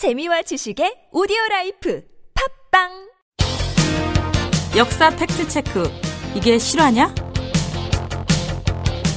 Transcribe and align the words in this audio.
재미와 0.00 0.40
지식의 0.40 1.08
오디오 1.12 1.36
라이프 1.50 2.02
팟빵 2.70 2.88
역사 4.74 5.10
팩트 5.10 5.46
체크. 5.48 5.82
이게 6.34 6.58
실화냐? 6.58 7.14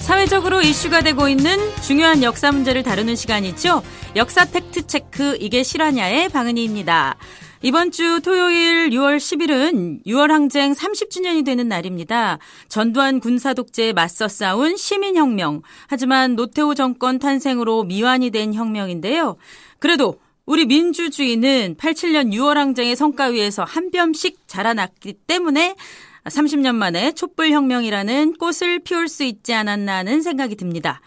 사회적으로 0.01 0.59
이슈가 0.59 0.99
되고 0.99 1.29
있는 1.29 1.57
중요한 1.83 2.21
역사 2.21 2.51
문제를 2.51 2.83
다루는 2.83 3.15
시간이죠. 3.15 3.81
역사 4.17 4.43
팩트 4.43 4.87
체크. 4.87 5.37
이게 5.39 5.63
실화냐의 5.63 6.27
방은희입니다. 6.27 7.15
이번 7.61 7.91
주 7.91 8.19
토요일 8.19 8.89
6월 8.89 9.15
10일은 9.15 10.05
6월 10.05 10.27
항쟁 10.27 10.73
30주년이 10.73 11.45
되는 11.45 11.69
날입니다. 11.69 12.39
전두환 12.67 13.21
군사 13.21 13.53
독재에 13.53 13.93
맞서 13.93 14.27
싸운 14.27 14.75
시민혁명. 14.75 15.61
하지만 15.87 16.35
노태우 16.35 16.75
정권 16.75 17.19
탄생으로 17.19 17.85
미완이 17.85 18.31
된 18.31 18.53
혁명인데요. 18.53 19.37
그래도 19.79 20.19
우리 20.45 20.65
민주주의는 20.65 21.75
87년 21.75 22.33
6월 22.33 22.55
항쟁의 22.55 22.97
성과 22.97 23.25
위에서 23.27 23.63
한 23.63 23.91
뼘씩 23.91 24.39
자라났기 24.47 25.13
때문에 25.25 25.75
30년 26.25 26.75
만에 26.75 27.11
촛불혁명이라는 27.13 28.33
꽃을 28.33 28.79
피울 28.79 29.07
수 29.07 29.23
있지 29.23 29.53
않았나 29.53 29.97
하는 29.97 30.21
생각이 30.21 30.55
듭니다. 30.55 30.99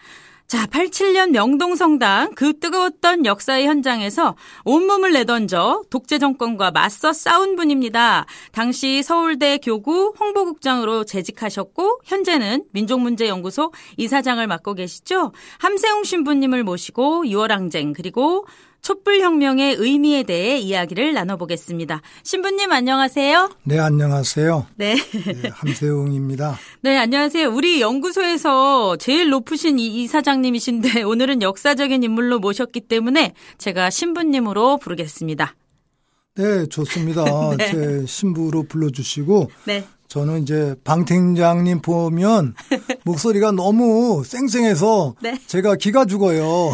자, 0.47 0.65
87년 0.67 1.31
명동성당 1.31 2.33
그 2.35 2.57
뜨거웠던 2.57 3.25
역사의 3.25 3.67
현장에서 3.67 4.35
온몸을 4.63 5.11
내던져 5.11 5.83
독재 5.89 6.19
정권과 6.19 6.71
맞서 6.71 7.11
싸운 7.11 7.57
분입니다. 7.57 8.25
당시 8.53 9.03
서울대 9.03 9.57
교구 9.57 10.13
홍보국장으로 10.17 11.03
재직하셨고 11.03 11.99
현재는 12.05 12.63
민족문제연구소 12.71 13.73
이사장을 13.97 14.47
맡고 14.47 14.75
계시죠. 14.75 15.33
함세웅 15.59 16.05
신부님을 16.05 16.63
모시고 16.63 17.25
6월 17.25 17.49
항쟁 17.49 17.91
그리고 17.91 18.45
촛불혁명의 18.81 19.75
의미에 19.79 20.23
대해 20.23 20.57
이야기를 20.59 21.13
나눠보겠습니다. 21.13 22.01
신부님 22.23 22.71
안녕하세요. 22.71 23.49
네, 23.63 23.79
안녕하세요. 23.79 24.67
네. 24.75 24.95
네, 24.95 25.49
함세웅입니다. 25.49 26.57
네, 26.81 26.97
안녕하세요. 26.97 27.49
우리 27.49 27.81
연구소에서 27.81 28.95
제일 28.97 29.29
높으신 29.29 29.77
이 29.79 30.03
이사장님이신데 30.03 31.03
오늘은 31.03 31.41
역사적인 31.41 32.03
인물로 32.03 32.39
모셨기 32.39 32.81
때문에 32.81 33.33
제가 33.57 33.89
신부님으로 33.89 34.77
부르겠습니다. 34.77 35.55
네, 36.35 36.65
좋습니다. 36.67 37.25
네. 37.57 37.71
제 37.71 38.05
신부로 38.05 38.63
불러주시고 38.63 39.49
네. 39.65 39.83
저는 40.07 40.43
이제 40.43 40.73
방 40.85 41.03
팀장님 41.03 41.81
보면 41.81 42.53
목소리가 43.03 43.51
너무 43.51 44.23
쌩쌩해서 44.23 45.15
네. 45.21 45.37
제가 45.47 45.75
기가 45.75 46.05
죽어요. 46.05 46.71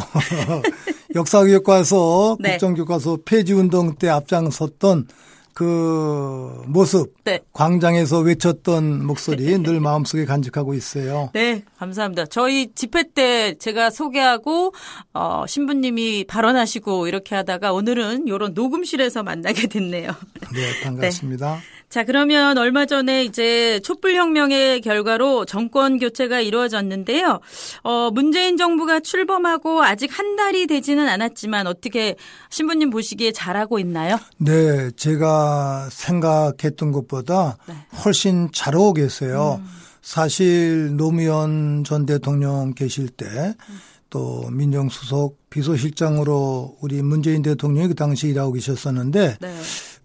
역사교과서 1.16 2.38
네. 2.40 2.52
국정교과서 2.52 3.20
폐지 3.26 3.54
운동 3.54 3.96
때 3.96 4.10
앞장섰던 4.10 5.08
그 5.54 6.64
모습 6.66 7.14
네. 7.24 7.40
광장에서 7.54 8.20
외쳤던 8.20 9.06
목소리 9.06 9.58
늘 9.62 9.80
마음속에 9.80 10.26
간직하고 10.26 10.74
있어요. 10.74 11.30
네, 11.34 11.64
감사합니다. 11.78 12.26
저희 12.26 12.74
집회 12.74 13.04
때 13.14 13.56
제가 13.60 13.92
소개하고 13.92 14.74
어, 15.14 15.46
신부님이 15.48 16.26
발언하시고 16.26 17.08
이렇게 17.08 17.36
하다가 17.36 17.72
오늘은 17.72 18.28
이런 18.28 18.54
녹음실에서 18.54 19.24
만나게 19.24 19.68
됐네요. 19.68 20.12
네, 20.54 20.82
반갑습니다. 20.84 21.60
자, 21.94 22.04
그러면 22.04 22.58
얼마 22.58 22.88
전에 22.88 23.24
이제 23.24 23.80
촛불혁명의 23.82 24.82
결과로 24.82 25.46
정권 25.46 26.00
교체가 26.00 26.40
이루어졌는데요. 26.40 27.40
어, 27.84 28.10
문재인 28.12 28.58
정부가 28.58 29.00
출범하고 29.00 29.84
아직 29.84 30.10
한 30.18 30.36
달이 30.36 30.66
되지는 30.66 31.08
않았지만 31.08 31.68
어떻게 31.68 32.16
신부님 32.50 32.90
보시기에 32.90 33.32
잘하고 33.32 33.78
있나요? 33.78 34.18
네, 34.38 34.90
제가 34.96 35.90
생각했던 35.92 36.94
것보다 36.94 37.58
네. 37.68 37.76
훨씬 38.04 38.50
잘하고 38.52 38.94
계세요. 38.94 39.62
음. 39.62 39.70
사실 40.02 40.98
노무현 40.98 41.84
전 41.84 42.08
대통령 42.08 42.74
계실 42.74 43.08
때 43.08 43.28
또 44.14 44.48
민정수석 44.52 45.50
비서실장으로 45.50 46.78
우리 46.82 47.02
문재인 47.02 47.42
대통령이 47.42 47.88
그 47.88 47.96
당시 47.96 48.28
일하고 48.28 48.52
계셨었는데 48.52 49.38
네. 49.42 49.56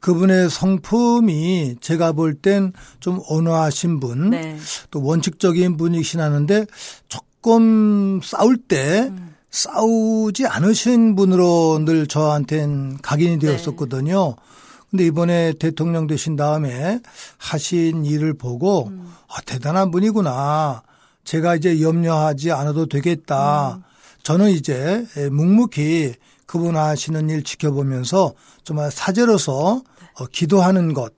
그분의 0.00 0.50
성품이 0.50 1.76
제가 1.80 2.12
볼 2.12 2.34
땐 2.40 2.72
좀 3.00 3.20
온화하신 3.28 4.00
분, 4.00 4.30
네. 4.30 4.56
또 4.90 5.02
원칙적인 5.02 5.76
분이신 5.76 6.20
하는데 6.20 6.66
조금 7.08 8.20
싸울 8.22 8.56
때 8.58 9.08
음. 9.10 9.34
싸우지 9.50 10.46
않으신 10.46 11.16
분으로 11.16 11.80
늘 11.84 12.06
저한텐 12.06 12.98
각인이 13.02 13.38
네. 13.38 13.46
되었었거든요. 13.46 14.36
근데 14.90 15.06
이번에 15.06 15.52
대통령 15.58 16.06
되신 16.06 16.36
다음에 16.36 17.00
하신 17.38 18.04
일을 18.04 18.34
보고 18.34 18.88
음. 18.88 19.12
아, 19.28 19.40
대단한 19.42 19.90
분이구나. 19.90 20.82
제가 21.24 21.56
이제 21.56 21.80
염려하지 21.82 22.52
않아도 22.52 22.86
되겠다. 22.86 23.76
음. 23.76 23.82
저는 24.22 24.50
이제 24.50 25.06
묵묵히 25.30 26.14
그분 26.48 26.78
하시는 26.78 27.28
일 27.28 27.44
지켜보면서 27.44 28.32
정말 28.64 28.90
사제로서 28.90 29.82
어, 30.14 30.26
기도하는 30.32 30.94
것, 30.94 31.12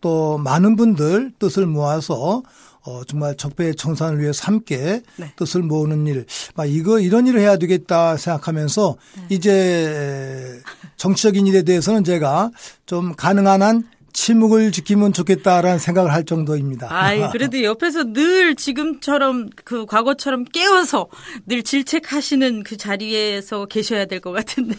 또 0.00 0.38
많은 0.38 0.74
분들 0.74 1.34
뜻을 1.38 1.66
모아서 1.66 2.42
어, 2.84 3.04
정말 3.04 3.36
적폐 3.36 3.74
청산을 3.74 4.20
위해서 4.20 4.42
함께 4.44 5.02
네. 5.16 5.32
뜻을 5.36 5.62
모으는 5.62 6.04
일, 6.08 6.26
막 6.56 6.66
이거 6.66 6.98
이런 6.98 7.28
일을 7.28 7.38
해야 7.38 7.56
되겠다 7.56 8.16
생각하면서 8.16 8.96
네. 9.18 9.26
이제 9.30 10.60
정치적인 10.96 11.46
일에 11.46 11.62
대해서는 11.62 12.02
제가 12.02 12.50
좀 12.84 13.14
가능한 13.14 13.62
한 13.62 13.88
침묵을 14.12 14.72
지키면 14.72 15.12
좋겠다라는 15.12 15.78
생각을 15.78 16.12
할 16.12 16.24
정도입니다. 16.24 16.88
아이, 16.90 17.20
그래도 17.32 17.62
옆에서 17.62 18.12
늘 18.12 18.54
지금처럼 18.56 19.50
그 19.64 19.86
과거처럼 19.86 20.44
깨워서 20.44 21.08
늘 21.46 21.62
질책하시는 21.62 22.62
그 22.64 22.76
자리에서 22.76 23.66
계셔야 23.66 24.04
될 24.06 24.20
것 24.20 24.32
같은데. 24.32 24.76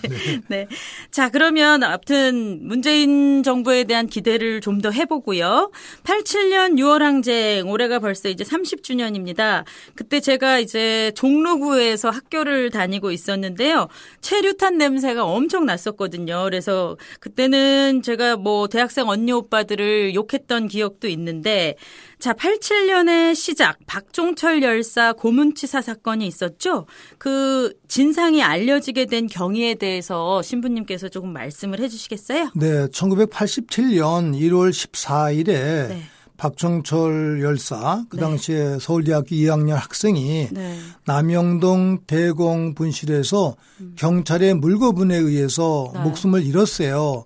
네. 0.47 0.67
자, 1.11 1.29
그러면 1.29 1.83
아무튼 1.83 2.59
문재인 2.63 3.43
정부에 3.43 3.83
대한 3.85 4.07
기대를 4.07 4.61
좀 4.61 4.73
더 4.83 4.89
해보고요. 4.91 5.71
87년 6.03 6.73
6월 6.79 6.99
항쟁, 6.99 7.69
올해가 7.69 7.99
벌써 7.99 8.27
이제 8.27 8.43
30주년입니다. 8.43 9.63
그때 9.95 10.19
제가 10.19 10.59
이제 10.59 11.11
종로구에서 11.15 12.09
학교를 12.09 12.69
다니고 12.69 13.11
있었는데요. 13.11 13.87
체류탄 14.19 14.77
냄새가 14.77 15.23
엄청 15.23 15.65
났었거든요. 15.65 16.43
그래서 16.43 16.97
그때는 17.21 18.01
제가 18.01 18.35
뭐 18.35 18.67
대학생 18.67 19.07
언니 19.07 19.22
오빠들을 19.31 20.15
욕했던 20.15 20.67
기억도 20.67 21.07
있는데 21.07 21.75
자, 22.19 22.33
87년의 22.33 23.35
시작 23.35 23.77
박종철 23.85 24.63
열사 24.63 25.13
고문치사 25.13 25.81
사건이 25.81 26.25
있었죠. 26.25 26.85
그 27.17 27.73
진상이 27.87 28.41
알려지게 28.41 29.05
된 29.05 29.27
경위에 29.27 29.75
대해서 29.75 30.41
신부님께서 30.41 31.09
조금 31.09 31.33
말씀을 31.33 31.79
해 31.79 31.87
주시겠어요? 31.87 32.51
네, 32.55 32.87
1987년 32.87 34.39
1월 34.39 34.71
14일에 34.71 35.45
네. 35.45 36.01
박정철 36.37 37.41
열사 37.41 38.03
그 38.09 38.17
네. 38.17 38.21
당시에 38.21 38.77
서울대학교 38.79 39.27
2학년 39.27 39.75
학생이 39.75 40.49
네. 40.51 40.77
남영동 41.05 41.99
대공 42.07 42.73
분실에서 42.73 43.55
경찰의 43.95 44.55
물거분에 44.55 45.15
의해서 45.15 45.91
네. 45.93 45.99
목숨을 46.01 46.43
잃었어요. 46.43 47.25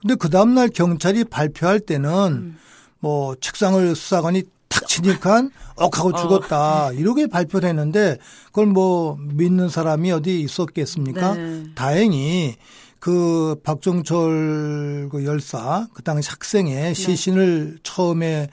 근데 0.00 0.14
그 0.14 0.30
다음날 0.30 0.68
경찰이 0.68 1.24
발표할 1.24 1.80
때는 1.80 2.10
음. 2.10 2.58
뭐 3.00 3.34
책상을 3.40 3.94
수사관이 3.94 4.44
탁 4.68 4.86
치니까 4.86 5.48
억하고 5.76 6.12
죽었다 6.12 6.92
이렇게 6.92 7.26
발표를 7.26 7.68
했는데 7.68 8.18
그걸 8.46 8.66
뭐 8.66 9.16
믿는 9.18 9.68
사람이 9.68 10.10
어디 10.12 10.40
있었겠습니까? 10.40 11.34
네. 11.34 11.64
다행히 11.74 12.56
그 13.00 13.56
박종철 13.62 15.08
그 15.10 15.24
열사 15.24 15.86
그 15.94 16.02
당시 16.02 16.28
네. 16.28 16.32
학생의 16.32 16.94
시신을 16.94 17.78
처음에 17.82 18.48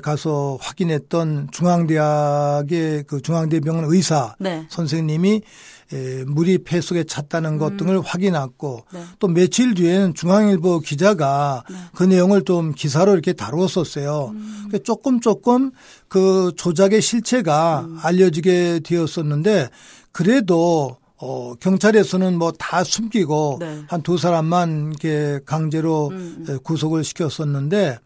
가서 0.00 0.58
확인했던 0.60 1.48
중앙대학의 1.52 3.04
그 3.06 3.20
중앙대병원 3.20 3.84
의사 3.88 4.34
네. 4.38 4.66
선생님이 4.70 5.42
에, 5.92 6.24
물이 6.24 6.58
폐 6.64 6.80
속에 6.80 7.04
찼다는 7.04 7.58
것 7.58 7.76
등을 7.76 8.00
확인했고 8.00 8.84
네. 8.92 9.04
또 9.18 9.28
며칠 9.28 9.74
뒤에는 9.74 10.14
중앙일보 10.14 10.80
기자가 10.80 11.64
그 11.94 12.04
내용을 12.04 12.44
좀 12.44 12.72
기사로 12.72 13.12
이렇게 13.12 13.34
다루었었어요. 13.34 14.32
그러니까 14.34 14.78
조금 14.84 15.20
조금 15.20 15.70
그 16.08 16.52
조작의 16.56 17.02
실체가 17.02 17.86
알려지게 18.02 18.80
되었었는데 18.84 19.68
그래도 20.12 20.96
어, 21.18 21.54
경찰에서는 21.60 22.36
뭐 22.38 22.52
다 22.58 22.82
숨기고 22.82 23.58
네. 23.60 23.82
한두 23.86 24.18
사람만 24.18 24.94
이렇게 24.98 25.40
강제로 25.44 26.10
에, 26.48 26.56
구속을 26.64 27.04
시켰었는데 27.04 27.98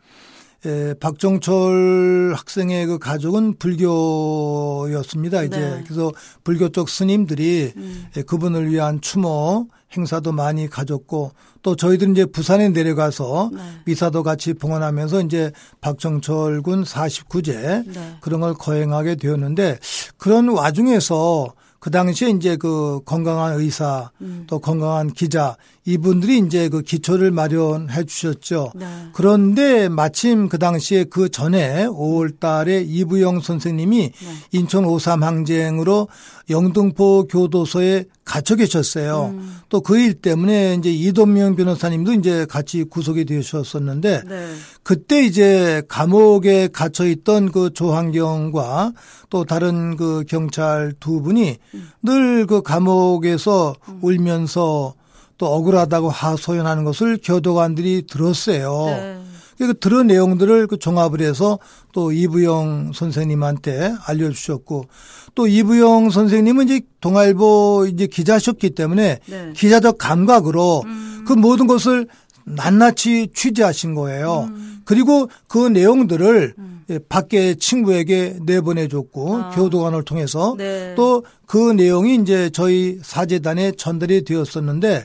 에, 0.66 0.94
박정철 0.94 2.34
학생의 2.36 2.86
그 2.86 2.98
가족은 2.98 3.54
불교였습니다. 3.58 5.44
이제 5.44 5.58
네. 5.58 5.84
그래서 5.84 6.10
불교 6.42 6.68
쪽 6.70 6.88
스님들이 6.88 7.72
에, 8.16 8.22
그분을 8.22 8.70
위한 8.70 9.00
추모 9.00 9.68
행사도 9.96 10.32
많이 10.32 10.68
가졌고 10.68 11.30
또 11.62 11.76
저희들은 11.76 12.12
이제 12.12 12.26
부산에 12.26 12.70
내려가서 12.70 13.50
네. 13.52 13.60
미사도 13.84 14.24
같이 14.24 14.54
봉헌하면서 14.54 15.22
이제 15.22 15.52
박정철 15.80 16.62
군 16.62 16.82
49제 16.82 17.86
네. 17.86 18.16
그런 18.20 18.40
걸 18.40 18.54
거행하게 18.54 19.14
되었는데 19.14 19.78
그런 20.16 20.48
와중에서 20.48 21.54
그 21.86 21.90
당시에 21.92 22.30
이제 22.30 22.56
그 22.56 22.98
건강한 23.04 23.60
의사 23.60 24.10
음. 24.20 24.42
또 24.48 24.58
건강한 24.58 25.12
기자 25.12 25.56
이분들이 25.84 26.38
이제 26.38 26.68
그 26.68 26.82
기초를 26.82 27.30
마련해 27.30 28.02
주셨죠. 28.06 28.72
네. 28.74 28.86
그런데 29.12 29.88
마침 29.88 30.48
그 30.48 30.58
당시에 30.58 31.04
그 31.04 31.28
전에 31.28 31.86
5월 31.86 32.40
달에 32.40 32.82
이부영 32.82 33.38
선생님이 33.40 33.98
네. 33.98 34.10
인천 34.50 34.84
5.3 34.84 35.20
항쟁으로 35.20 36.08
영등포 36.50 37.28
교도소에 37.28 38.06
갇혀 38.24 38.56
계셨어요. 38.56 39.30
음. 39.34 39.58
또그 39.68 39.98
일 39.98 40.14
때문에 40.14 40.74
이제 40.74 40.90
이동명 40.90 41.54
변호사님도 41.54 42.14
이제 42.14 42.46
같이 42.46 42.82
구속이 42.82 43.24
되셨었는데 43.24 44.22
네. 44.26 44.54
그때 44.82 45.24
이제 45.24 45.82
감옥에 45.88 46.68
갇혀 46.68 47.06
있던 47.06 47.52
그 47.52 47.72
조한경과 47.72 48.92
또 49.30 49.44
다른 49.44 49.96
그 49.96 50.24
경찰 50.28 50.92
두 50.98 51.22
분이 51.22 51.56
음. 51.74 51.75
늘 52.02 52.46
그 52.46 52.62
감옥에서 52.62 53.74
울면서 54.00 54.94
또 55.38 55.46
억울하다고 55.46 56.08
하소연하는 56.10 56.84
것을 56.84 57.18
교도관들이 57.22 58.06
들었어요. 58.08 58.86
네. 58.86 59.18
그 59.58 59.78
들은 59.78 60.06
내용들을 60.06 60.66
그 60.66 60.78
종합을 60.78 61.20
해서 61.22 61.58
또 61.92 62.12
이부영 62.12 62.92
선생님한테 62.94 63.94
알려주셨고 64.06 64.86
또 65.34 65.46
이부영 65.46 66.10
선생님은 66.10 66.66
이제 66.66 66.80
동아일보 67.00 67.88
이제 67.90 68.06
기자셨기 68.06 68.70
때문에 68.70 69.20
네. 69.26 69.52
기자적 69.54 69.98
감각으로 69.98 70.82
음. 70.84 71.24
그 71.26 71.32
모든 71.32 71.66
것을 71.66 72.06
낱낱이 72.46 73.28
취재하신 73.34 73.94
거예요. 73.94 74.48
음. 74.50 74.82
그리고 74.84 75.28
그 75.48 75.66
내용들을 75.68 76.54
예, 76.88 77.00
밖에 77.08 77.56
친구에게 77.56 78.36
내보내줬고 78.42 79.36
아. 79.36 79.50
교도관을 79.50 80.04
통해서 80.04 80.54
네. 80.56 80.94
또그 80.94 81.72
내용이 81.76 82.14
이제 82.14 82.48
저희 82.50 82.98
사재단에 83.02 83.72
전달이 83.72 84.24
되었었는데 84.24 85.04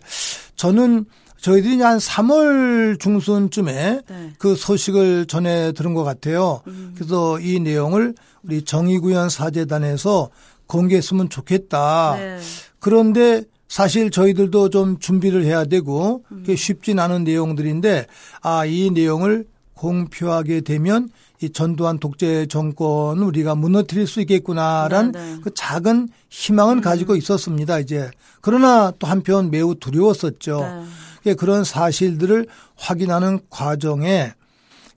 저는 0.55 1.05
저희들이 1.41 1.81
한 1.81 1.97
3월 1.97 2.99
중순쯤에 2.99 4.01
네. 4.07 4.33
그 4.37 4.55
소식을 4.55 5.25
전해 5.25 5.71
들은 5.71 5.95
것 5.95 6.03
같아요. 6.03 6.61
음. 6.67 6.93
그래서 6.95 7.39
이 7.39 7.59
내용을 7.59 8.13
우리 8.43 8.61
정의구현 8.61 9.29
사재단에서 9.29 10.29
공개했으면 10.67 11.29
좋겠다. 11.29 12.15
네. 12.17 12.39
그런데 12.79 13.43
사실 13.71 14.11
저희들도 14.11 14.69
좀 14.69 14.99
준비를 14.99 15.45
해야 15.45 15.63
되고 15.63 16.25
음. 16.29 16.39
그게 16.39 16.57
쉽진 16.57 16.99
않은 16.99 17.23
내용들인데 17.23 18.05
아, 18.41 18.65
이 18.65 18.91
내용을 18.91 19.45
공표하게 19.75 20.59
되면 20.59 21.07
이 21.41 21.49
전두환 21.49 21.97
독재 21.97 22.47
정권을 22.47 23.23
우리가 23.23 23.55
무너뜨릴 23.55 24.07
수 24.07 24.19
있겠구나란 24.19 25.13
네, 25.13 25.35
네. 25.35 25.39
그 25.41 25.53
작은 25.53 26.09
희망은 26.29 26.81
가지고 26.81 27.15
있었습니다, 27.15 27.79
이제. 27.79 28.11
그러나 28.41 28.91
또 28.99 29.07
한편 29.07 29.49
매우 29.49 29.73
두려웠었죠. 29.75 30.59
네. 30.59 30.83
예, 31.27 31.33
그런 31.33 31.63
사실들을 31.63 32.47
확인하는 32.75 33.39
과정에 33.49 34.33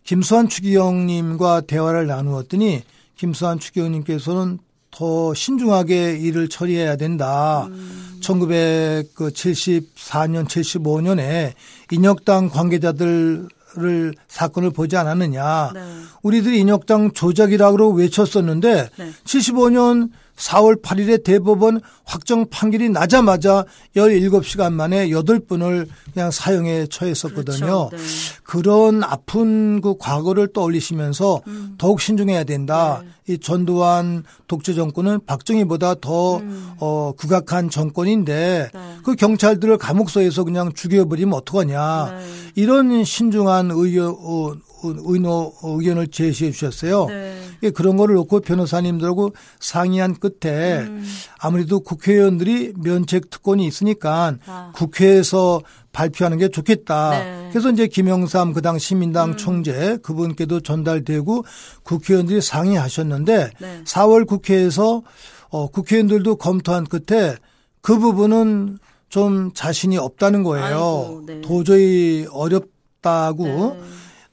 김수환 0.03 0.49
추기경님과 0.49 1.61
대화를 1.61 2.09
나누었더니 2.09 2.83
김수환 3.15 3.61
추기경님께서는 3.61 4.59
더 4.95 5.35
신중하게 5.35 6.19
일을 6.19 6.49
처리해야 6.49 6.97
된다. 6.97 7.67
음. 7.67 8.21
1974년, 8.21 10.47
75년에 10.47 11.55
인혁당 11.91 12.51
관계자들을 12.51 14.15
사건을 14.29 14.71
보지 14.71 14.97
않았느냐. 14.97 15.73
네. 15.75 15.81
우리들이 16.23 16.61
인혁당 16.61 17.11
조작이라고 17.11 17.91
외쳤었는데 17.91 18.89
네. 18.97 19.11
75년 19.25 20.11
4월 20.37 20.83
8일에 20.83 21.23
대법원 21.23 21.81
확정 22.05 22.49
판결이 22.49 22.89
나자마자 22.91 23.65
17시간 23.97 24.73
만에 24.73 25.09
8분을 25.09 25.89
그냥 26.13 26.31
사형에 26.31 26.87
처했었거든요. 26.87 27.89
그렇죠. 27.89 27.91
네. 27.93 28.03
그런 28.43 29.03
아픈 29.03 29.81
그 29.81 29.97
과거를 29.99 30.53
떠올리시면서 30.53 31.41
음. 31.47 31.75
더욱 31.79 32.01
신중해야 32.01 32.45
된다. 32.45 33.03
네. 33.03 33.35
이 33.35 33.39
전두환 33.39 34.23
독재 34.49 34.75
정권은 34.75 35.21
박정희보다 35.25 35.95
더 36.01 36.39
음. 36.39 36.73
어, 36.79 37.13
극악한 37.17 37.71
정권인데 37.71 38.71
네. 38.73 38.81
그 39.03 39.15
경찰들을 39.15 39.79
감옥소에서 39.79 40.45
그냥 40.45 40.73
죽여버리면 40.75 41.33
어떡하냐. 41.33 42.19
네. 42.19 42.27
이런 42.57 43.05
신중한 43.05 43.71
의견, 43.73 44.15
어, 44.19 44.53
의노, 44.97 45.53
의견을 45.63 46.09
제시해 46.09 46.51
주셨어요. 46.51 47.07
네. 47.07 47.37
예, 47.63 47.71
그런 47.71 47.97
거를 47.97 48.17
놓고 48.17 48.41
변호사님들하고 48.41 49.33
상의한 49.61 50.17
끝에 50.17 50.81
음. 50.81 51.05
아무래도 51.39 51.81
국회의원들이 51.81 52.75
면책 52.77 53.31
특권이 53.31 53.67
있으니까 53.67 54.37
아. 54.47 54.73
국회에서 54.75 55.61
발표하는 55.93 56.39
게 56.39 56.49
좋겠다. 56.49 57.11
네. 57.11 57.49
그래서 57.51 57.71
이제 57.71 57.87
김영삼 57.87 58.53
그 58.53 58.61
당 58.65 58.79
시민당 58.79 59.31
음. 59.31 59.37
총재 59.37 59.99
그분께도 60.03 60.61
전달되고 60.61 61.45
국회의원들이 61.85 62.41
상의하셨는데 62.41 63.51
네. 63.61 63.81
4월 63.85 64.27
국회에서 64.27 65.03
어, 65.51 65.69
국회의원들도 65.69 66.37
검토한 66.37 66.85
끝에 66.87 67.37
그 67.81 67.99
부분은 67.99 68.79
좀 69.09 69.53
자신이 69.55 69.97
없다는 69.99 70.43
거예요. 70.43 70.67
아이고, 70.67 71.23
네. 71.27 71.41
도저히 71.43 72.27
어렵다고 72.33 73.45
네. 73.45 73.81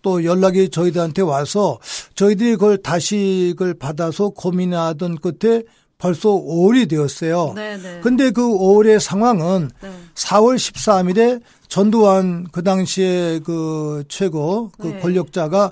또 0.01 0.24
연락이 0.24 0.69
저희들한테 0.69 1.21
와서 1.21 1.80
저희들이 2.15 2.51
그걸 2.51 2.77
다시 2.77 3.53
그걸 3.57 3.74
받아서 3.74 4.30
고민하던 4.30 5.18
끝에 5.18 5.63
벌써 6.01 6.30
5월이 6.30 6.89
되었어요. 6.89 7.53
네, 7.56 7.77
네. 7.77 8.00
근데 8.01 8.31
그 8.31 8.42
5월의 8.42 9.00
상황은 9.00 9.69
네. 9.83 9.92
4월 10.15 10.56
13일에 10.56 11.42
전두환 11.68 12.48
그 12.51 12.63
당시에 12.63 13.39
그 13.45 14.03
최고 14.07 14.71
그 14.80 14.88
네. 14.88 15.00
권력자가 15.00 15.71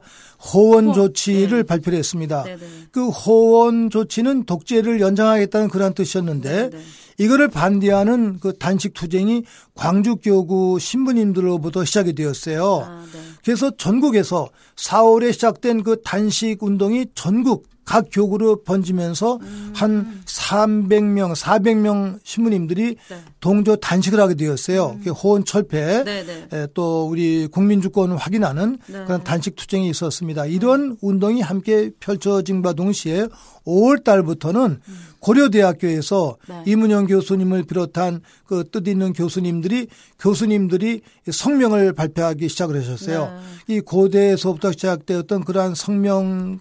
호원 0.53 0.93
조치를 0.93 1.57
네. 1.57 1.63
발표를 1.63 1.97
했습니다. 1.97 2.43
네, 2.43 2.57
네. 2.57 2.65
그 2.91 3.09
호원 3.09 3.89
조치는 3.89 4.45
독재를 4.45 5.01
연장하겠다는 5.01 5.67
그런 5.69 5.95
뜻이었는데 5.95 6.69
네, 6.69 6.69
네. 6.69 6.83
이거를 7.17 7.47
반대하는 7.47 8.37
그 8.39 8.53
단식 8.53 8.93
투쟁이 8.93 9.43
광주 9.73 10.15
교구 10.17 10.77
신부님들로부터 10.79 11.85
시작이 11.85 12.13
되었어요. 12.13 12.85
아, 12.87 13.03
네. 13.11 13.19
그래서 13.43 13.71
전국에서 13.71 14.47
4월에 14.75 15.33
시작된 15.33 15.81
그 15.81 16.01
단식 16.03 16.61
운동이 16.61 17.07
전국 17.15 17.67
각 17.89 18.05
교구로 18.11 18.61
번지면서 18.61 19.39
음. 19.41 19.73
한 19.75 20.21
300명, 20.25 21.35
400명 21.35 22.19
신부님들이 22.23 22.95
네. 23.09 23.17
동조 23.39 23.77
단식을 23.77 24.19
하게 24.19 24.35
되었어요. 24.35 24.99
그 25.03 25.09
호원 25.09 25.43
철폐, 25.43 26.03
네, 26.03 26.23
네. 26.23 26.47
에, 26.53 26.67
또 26.75 27.07
우리 27.07 27.47
국민 27.47 27.81
주권을 27.81 28.15
확인하는 28.15 28.77
네. 28.85 29.05
그런 29.05 29.23
단식 29.23 29.55
투쟁이 29.55 29.89
있었습니다. 29.89 30.45
이런 30.45 30.97
운동이 31.01 31.41
함께 31.41 31.89
펼쳐진과 31.99 32.73
동시에 32.73 33.27
5월 33.65 34.03
달부터는 34.03 34.81
고려대학교에서 35.17 36.37
네. 36.47 36.61
이문영 36.67 37.07
교수님을 37.07 37.63
비롯한 37.63 38.21
그 38.45 38.65
뜻있는 38.71 39.13
교수님들이 39.13 39.87
교수님들이 40.19 41.01
성명을 41.31 41.93
발표하기 41.93 42.47
시작을 42.49 42.79
하셨어요. 42.81 43.33
이 43.67 43.79
고대에서부터 43.79 44.73
시작되었던 44.73 45.43
그러한 45.43 45.73
성명이 45.73 46.59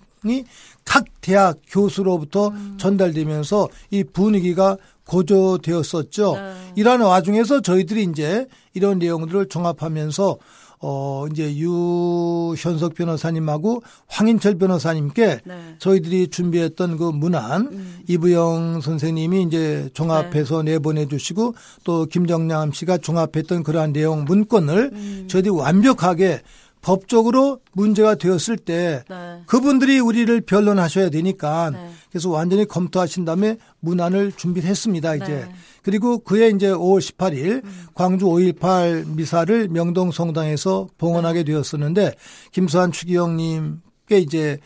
각 0.84 1.04
대학 1.20 1.58
교수로부터 1.68 2.52
전달되면서 2.78 3.68
이 3.90 4.04
분위기가 4.04 4.76
고조되었었죠. 5.08 6.34
네. 6.34 6.54
이러한 6.76 7.00
와중에서 7.00 7.60
저희들이 7.60 8.04
이제 8.04 8.46
이런 8.74 8.98
내용들을 8.98 9.48
종합하면서 9.48 10.36
어 10.80 11.26
이제 11.32 11.56
유현석 11.56 12.94
변호사님하고 12.94 13.82
황인철 14.06 14.58
변호사님께 14.58 15.40
네. 15.44 15.76
저희들이 15.80 16.28
준비했던 16.28 16.98
그 16.98 17.04
문안 17.10 17.66
음. 17.72 17.98
이부영 18.06 18.80
선생님이 18.80 19.42
이제 19.42 19.90
종합해서 19.92 20.62
내보내 20.62 21.08
주시고 21.08 21.54
또 21.82 22.06
김정남 22.06 22.70
씨가 22.70 22.98
종합했던 22.98 23.64
그러한 23.64 23.92
내용 23.92 24.24
문건을 24.24 24.90
음. 24.92 25.24
저희들이 25.28 25.50
완벽하게 25.50 26.42
법적으로 26.80 27.60
문제가 27.72 28.14
되었을 28.14 28.56
때 28.56 29.02
네. 29.08 29.42
그분들이 29.46 29.98
우리를 29.98 30.40
변론하셔야 30.42 31.10
되니까 31.10 31.70
네. 31.70 31.90
그래서 32.10 32.30
완전히 32.30 32.64
검토하신 32.66 33.24
다음에 33.24 33.56
문안을 33.80 34.32
준비를 34.32 34.68
했습니다 34.68 35.14
이제 35.14 35.26
네. 35.26 35.52
그리고 35.82 36.18
그해 36.18 36.48
이제 36.48 36.68
5월 36.70 37.00
18일 37.00 37.62
광주 37.94 38.26
5.18 38.26 39.14
미사를 39.14 39.68
명동 39.68 40.10
성당에서 40.10 40.88
봉헌하게 40.98 41.44
되었었는데 41.44 42.14
김수환 42.52 42.92
추기영님께 42.92 44.18
이제 44.18 44.58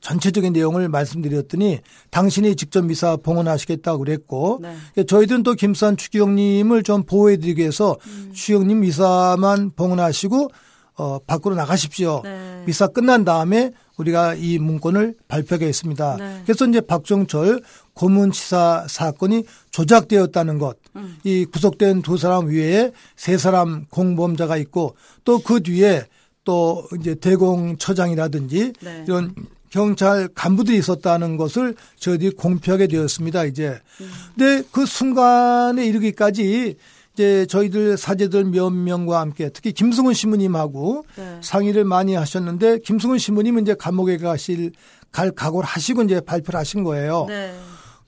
전체적인 0.00 0.52
내용을 0.52 0.88
말씀드렸더니 0.88 1.80
당신이 2.10 2.54
직접 2.54 2.84
미사 2.84 3.16
봉헌하시겠다고 3.16 3.98
그랬고 3.98 4.60
네. 4.62 5.04
저희들은 5.04 5.42
또 5.42 5.54
김수환 5.54 5.96
추기경님을 5.96 6.84
좀 6.84 7.02
보호해드리기 7.02 7.60
위해서 7.60 7.96
음. 8.06 8.30
추기경님 8.32 8.80
미사만 8.80 9.72
봉헌하시고 9.74 10.48
어, 10.96 11.18
밖으로 11.26 11.54
나가십시오. 11.54 12.22
네. 12.24 12.62
미사 12.66 12.86
끝난 12.86 13.24
다음에 13.24 13.72
우리가 13.96 14.34
이 14.34 14.58
문건을 14.58 15.14
발표하겠습니다. 15.28 16.16
네. 16.18 16.42
그래서 16.44 16.66
이제 16.66 16.80
박종철 16.80 17.62
고문치사 17.94 18.86
사건이 18.88 19.44
조작되었다는 19.70 20.58
것, 20.58 20.76
음. 20.96 21.16
이 21.24 21.46
구속된 21.46 22.02
두 22.02 22.18
사람 22.18 22.46
외에 22.46 22.92
세 23.16 23.38
사람 23.38 23.86
공범자가 23.90 24.56
있고 24.58 24.96
또 25.24 25.38
그 25.38 25.62
뒤에 25.62 26.04
또 26.44 26.86
이제 27.00 27.14
대공처장이라든지 27.14 28.72
네. 28.80 29.04
이런 29.06 29.34
경찰 29.70 30.28
간부들이 30.34 30.78
있었다는 30.78 31.36
것을 31.36 31.74
저희들이 31.98 32.30
공표하게 32.30 32.86
되었습니다, 32.86 33.44
이제. 33.44 33.78
음. 34.00 34.10
근데 34.34 34.62
그 34.70 34.86
순간에 34.86 35.84
이르기까지 35.84 36.76
이제 37.16 37.46
저희들 37.46 37.96
사제들 37.96 38.44
몇 38.44 38.68
명과 38.68 39.20
함께 39.20 39.48
특히 39.48 39.72
김승훈 39.72 40.12
신부님하고 40.12 41.06
네. 41.16 41.38
상의를 41.42 41.84
많이 41.86 42.14
하셨는데 42.14 42.80
김승훈 42.80 43.16
신부님은 43.16 43.62
이제 43.62 43.74
감옥에 43.74 44.18
가실 44.18 44.72
갈 45.10 45.30
각오를 45.30 45.66
하시고 45.66 46.02
이제 46.02 46.20
발표를 46.20 46.60
하신 46.60 46.84
거예요. 46.84 47.24
네. 47.26 47.58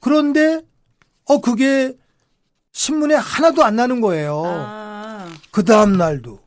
그런데 0.01 0.61
어 1.25 1.41
그게 1.41 1.95
신문에 2.73 3.15
하나도 3.15 3.65
안 3.65 3.77
나는 3.77 4.03
거예요. 4.03 4.43
아. 4.45 5.27
그 5.53 5.65
다음 5.65 5.97
날도 5.97 6.39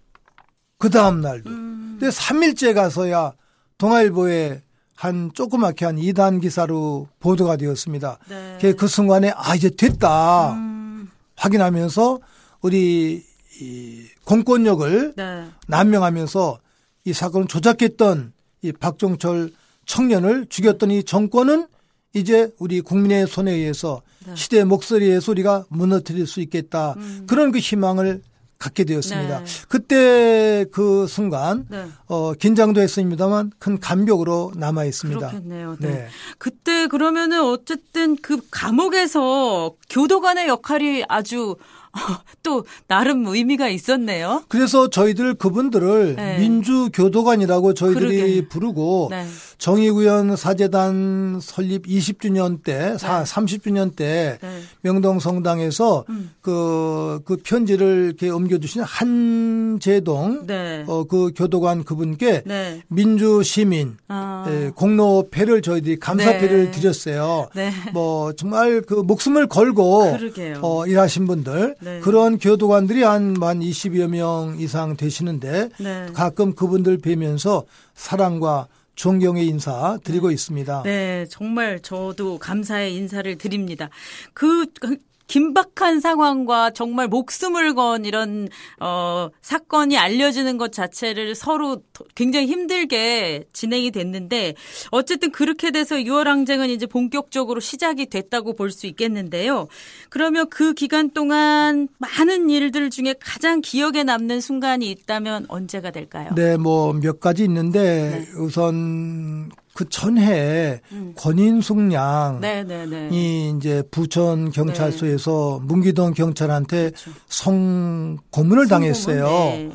그 0.77 0.91
다음 0.91 1.19
날도. 1.21 1.49
음. 1.49 1.97
근데 1.99 2.15
3일째 2.15 2.75
가서야 2.75 3.33
동아일보에 3.79 4.61
한 4.95 5.31
조그맣게 5.33 5.83
한 5.85 5.95
2단 5.95 6.39
기사로 6.39 7.07
보도가 7.19 7.55
되었습니다. 7.55 8.19
네. 8.29 8.57
그- 8.61 8.75
그 8.75 8.87
순간에 8.87 9.33
아 9.35 9.55
이제 9.55 9.71
됐다 9.71 10.53
음. 10.53 11.09
확인하면서 11.35 12.19
우리 12.61 13.23
이 13.59 14.03
공권력을 14.25 15.13
네. 15.15 15.45
난명하면서 15.67 16.59
이 17.05 17.13
사건을 17.13 17.47
조작했던 17.47 18.33
이 18.61 18.71
박종철 18.71 19.51
청년을 19.85 20.47
죽였던 20.47 20.91
이 20.91 21.03
정권은 21.03 21.67
이제 22.13 22.51
우리 22.59 22.81
국민의 22.81 23.27
손에 23.27 23.51
의해서 23.51 24.01
네. 24.25 24.35
시대의 24.35 24.65
목소리에서 24.65 25.31
우리가 25.31 25.65
무너뜨릴 25.69 26.27
수 26.27 26.41
있겠다. 26.41 26.95
그런 27.27 27.51
그 27.51 27.59
희망을 27.59 28.21
갖게 28.61 28.83
되었습니다. 28.83 29.39
네. 29.39 29.45
그때 29.67 30.65
그 30.71 31.07
순간 31.07 31.65
네. 31.69 31.87
어 32.05 32.33
긴장도 32.33 32.79
했습니다만 32.79 33.51
큰 33.57 33.79
감격으로 33.79 34.51
남아 34.55 34.85
있습니다. 34.85 35.29
그렇겠네요. 35.29 35.77
네. 35.79 35.87
네. 35.87 36.07
그때 36.37 36.85
그러면은 36.85 37.43
어쨌든 37.43 38.15
그 38.17 38.39
감옥에서 38.51 39.73
교도관의 39.89 40.47
역할이 40.47 41.05
아주 41.09 41.55
또 42.43 42.65
나름 42.88 43.25
의미가 43.27 43.69
있었네요. 43.69 44.43
그래서 44.48 44.89
저희들 44.89 45.36
그분들을 45.36 46.15
네. 46.15 46.39
민주교도관이라고 46.39 47.74
저희들이 47.74 48.17
그러게. 48.17 48.48
부르고 48.48 49.07
네. 49.12 49.25
정의구현 49.57 50.36
사재단 50.36 51.39
설립 51.41 51.86
20주년 51.86 52.63
때, 52.63 52.98
사, 52.98 53.24
30주년 53.24 53.95
때 53.95 54.39
네. 54.41 54.62
명동성당에서 54.81 56.05
음. 56.10 56.31
그, 56.41 57.21
그 57.25 57.38
편지를 57.38 58.05
이렇게 58.07 58.29
옮겨주신 58.29 58.81
한재동 58.81 60.48
네. 60.48 60.83
어, 60.88 61.03
그 61.03 61.31
교도관 61.36 61.83
그분께 61.83 62.43
네. 62.45 62.81
민주시민 62.88 63.98
아. 64.07 64.45
예, 64.50 64.71
공로패를 64.75 65.62
저희들이 65.62 66.00
감사패를 66.00 66.65
네. 66.65 66.71
드렸어요. 66.71 67.50
네. 67.55 67.71
뭐 67.93 68.33
정말 68.33 68.81
그 68.81 68.95
목숨을 68.95 69.48
걸고. 69.48 70.17
어, 70.62 70.86
일하신 70.88 71.27
분들 71.27 71.75
네. 71.81 72.00
그런 72.00 72.38
교도관들이 72.38 73.03
한 73.03 73.33
만 73.33 73.59
20여 73.59 74.07
명 74.07 74.55
이상 74.59 74.95
되시는데 74.95 75.69
네. 75.79 76.05
가끔 76.13 76.53
그분들 76.53 77.00
뵈면서 77.00 77.65
사랑과 77.95 78.67
존경의 78.95 79.47
인사 79.47 79.97
드리고 80.03 80.29
있습니다. 80.31 80.83
네, 80.83 81.25
정말 81.29 81.79
저도 81.79 82.38
감사의 82.38 82.93
인사를 82.95 83.35
드립니다. 83.38 83.89
그, 84.33 84.65
그 84.79 84.97
긴박한 85.31 86.01
상황과 86.01 86.71
정말 86.71 87.07
목숨을 87.07 87.73
건 87.73 88.03
이런 88.03 88.50
어 88.81 89.29
사건이 89.41 89.97
알려지는 89.97 90.57
것 90.57 90.73
자체를 90.73 91.35
서로 91.35 91.77
더- 91.93 92.03
굉장히 92.15 92.47
힘들게 92.47 93.45
진행이 93.53 93.91
됐는데 93.91 94.55
어쨌든 94.91 95.31
그렇게 95.31 95.71
돼서 95.71 95.95
6월 95.95 96.25
항쟁은 96.25 96.69
이제 96.69 96.85
본격적으로 96.85 97.61
시작이 97.61 98.07
됐다고 98.07 98.53
볼 98.55 98.71
수 98.71 98.88
있겠는데요. 98.88 99.67
그러면 100.09 100.50
그 100.50 100.73
기간 100.73 101.09
동안 101.11 101.88
많은 101.97 102.50
일들 102.50 102.89
중에 102.89 103.15
가장 103.19 103.61
기억에 103.61 104.03
남는 104.03 104.41
순간이 104.41 104.89
있다면 104.91 105.45
언제가 105.50 105.91
될까요? 105.91 106.29
네, 106.35 106.57
뭐 106.57 106.91
몇 106.93 107.19
가지 107.21 107.43
있는데 107.45 108.25
네. 108.25 108.39
우선 108.39 109.50
그 109.73 109.87
전해 109.89 110.81
권인숙 111.15 111.93
양이 111.93 112.39
네, 112.41 112.63
네, 112.63 112.85
네. 112.85 113.09
이제 113.57 113.83
부천 113.89 114.51
경찰서에서 114.51 115.61
문기동 115.63 116.13
경찰한테 116.13 116.91
그렇죠. 116.91 117.11
성 117.27 118.17
고문을 118.31 118.67
당했어요. 118.67 119.25
네. 119.25 119.71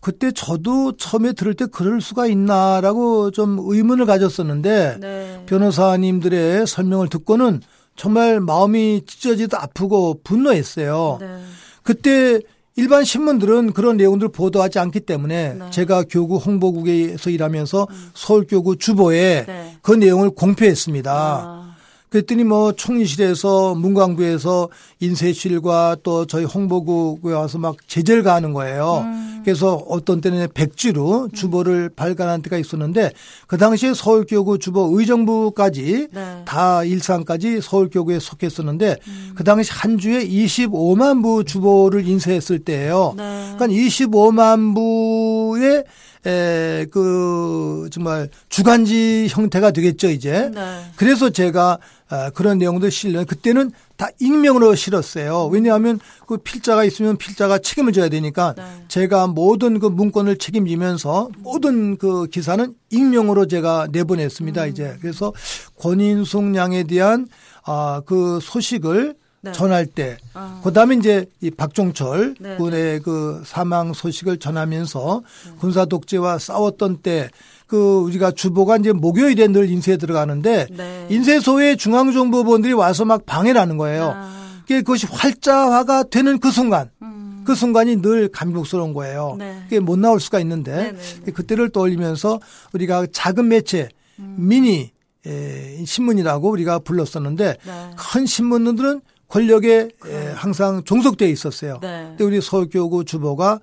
그때 0.00 0.32
저도 0.32 0.96
처음에 0.96 1.32
들을 1.32 1.54
때 1.54 1.66
그럴 1.66 2.00
수가 2.00 2.26
있나라고 2.26 3.30
좀 3.30 3.58
의문을 3.60 4.06
가졌었는데 4.06 4.98
네. 5.00 5.42
변호사님들의 5.46 6.66
설명을 6.66 7.08
듣고는 7.08 7.60
정말 7.94 8.40
마음이 8.40 9.02
찢어지듯 9.06 9.54
아프고 9.54 10.20
분노했어요. 10.24 11.18
네. 11.20 11.40
그때 11.82 12.40
일반 12.76 13.04
신문들은 13.04 13.72
그런 13.72 13.96
내용들을 13.96 14.32
보도하지 14.32 14.78
않기 14.78 15.00
때문에 15.00 15.54
네. 15.54 15.70
제가 15.70 16.04
교구 16.08 16.36
홍보국에서 16.36 17.30
일하면서 17.30 17.86
서울교구 18.14 18.78
주보에 18.78 19.44
네. 19.46 19.76
그 19.82 19.92
내용을 19.92 20.30
공표했습니다. 20.30 21.12
아, 21.12 21.71
그랬더니 22.12 22.44
뭐 22.44 22.72
총리실에서 22.72 23.74
문광부에서 23.74 24.68
인쇄실과 25.00 25.96
또 26.02 26.26
저희 26.26 26.44
홍보국에 26.44 27.32
와서 27.32 27.56
막 27.56 27.76
제재를 27.88 28.22
가하는 28.22 28.52
거예요. 28.52 29.02
음. 29.06 29.40
그래서 29.42 29.76
어떤 29.88 30.20
때는 30.20 30.46
백지로 30.52 31.30
주보를 31.32 31.88
발간한 31.88 32.42
때가 32.42 32.58
있었는데 32.58 33.12
그 33.46 33.56
당시에 33.56 33.94
서울교구 33.94 34.58
주보 34.58 34.90
의정부까지 34.92 36.08
네. 36.12 36.42
다 36.44 36.84
일산까지 36.84 37.62
서울교구에 37.62 38.18
속했었는데 38.18 38.98
그 39.34 39.42
당시 39.42 39.72
한 39.72 39.96
주에 39.96 40.24
25만 40.28 41.22
부 41.22 41.44
주보를 41.44 42.06
인쇄했을 42.06 42.58
때예요. 42.58 43.14
네. 43.16 43.54
그러니까 43.56 43.66
25만 43.68 44.74
부의 44.74 45.84
에, 46.24 46.86
그, 46.90 47.88
정말 47.90 48.28
주간지 48.48 49.26
형태가 49.28 49.72
되겠죠, 49.72 50.08
이제. 50.08 50.50
네. 50.54 50.84
그래서 50.96 51.30
제가 51.30 51.78
아, 52.08 52.28
그런 52.28 52.58
내용들 52.58 52.90
실는 52.90 53.24
그때는 53.24 53.72
다 53.96 54.08
익명으로 54.20 54.74
실었어요. 54.74 55.46
왜냐하면 55.46 55.98
그 56.26 56.36
필자가 56.36 56.84
있으면 56.84 57.16
필자가 57.16 57.58
책임을 57.58 57.94
져야 57.94 58.10
되니까 58.10 58.52
네. 58.54 58.62
제가 58.88 59.28
모든 59.28 59.78
그 59.78 59.86
문건을 59.86 60.36
책임지면서 60.36 61.30
모든 61.38 61.96
그 61.96 62.26
기사는 62.26 62.74
익명으로 62.90 63.46
제가 63.46 63.88
내보냈습니다. 63.90 64.66
이제 64.66 64.98
그래서 65.00 65.32
권인숙 65.80 66.54
양에 66.54 66.82
대한 66.82 67.26
아, 67.64 68.02
그 68.04 68.38
소식을 68.42 69.14
네. 69.44 69.52
전할 69.52 69.86
때, 69.86 70.16
아. 70.34 70.60
그 70.62 70.72
다음에 70.72 70.94
이제 70.94 71.26
이 71.40 71.50
박종철 71.50 72.36
네, 72.38 72.56
군의 72.56 73.00
그 73.00 73.42
사망 73.44 73.92
소식을 73.92 74.38
전하면서 74.38 75.22
군사 75.58 75.84
독재와 75.84 76.38
싸웠던 76.38 76.98
때, 77.02 77.28
그 77.66 78.00
우리가 78.02 78.30
주보가 78.30 78.76
이제 78.76 78.92
목요일에 78.92 79.48
늘 79.48 79.68
인쇄에 79.68 79.96
들어가는데 79.96 80.66
네. 80.70 81.06
인쇄소에 81.10 81.76
중앙정보본들이 81.76 82.72
와서 82.72 83.04
막 83.04 83.26
방해를 83.26 83.60
하는 83.60 83.78
거예요. 83.78 84.12
아. 84.14 84.32
그게 84.62 84.80
그것이 84.82 85.06
활자화가 85.10 86.04
되는 86.04 86.38
그 86.38 86.52
순간, 86.52 86.90
음. 87.02 87.42
그 87.44 87.56
순간이 87.56 88.00
늘 88.00 88.28
감격스러운 88.28 88.94
거예요. 88.94 89.34
네. 89.38 89.58
그게 89.64 89.80
못 89.80 89.98
나올 89.98 90.20
수가 90.20 90.38
있는데 90.38 90.76
네, 90.76 90.92
네, 90.92 90.98
네. 91.24 91.32
그때를 91.32 91.70
떠올리면서 91.70 92.38
우리가 92.72 93.06
작은 93.10 93.48
매체 93.48 93.88
음. 94.20 94.36
미니 94.38 94.92
에, 95.26 95.84
신문이라고 95.84 96.48
우리가 96.50 96.78
불렀었는데 96.80 97.56
네. 97.64 97.90
큰 97.96 98.26
신문들은 98.26 99.00
권력에 99.32 99.88
에, 100.06 100.32
항상 100.34 100.84
종속되어 100.84 101.26
있었어요. 101.26 101.78
네. 101.80 102.04
근데 102.08 102.24
우리 102.24 102.40
서울교구 102.42 103.06
주보가 103.06 103.60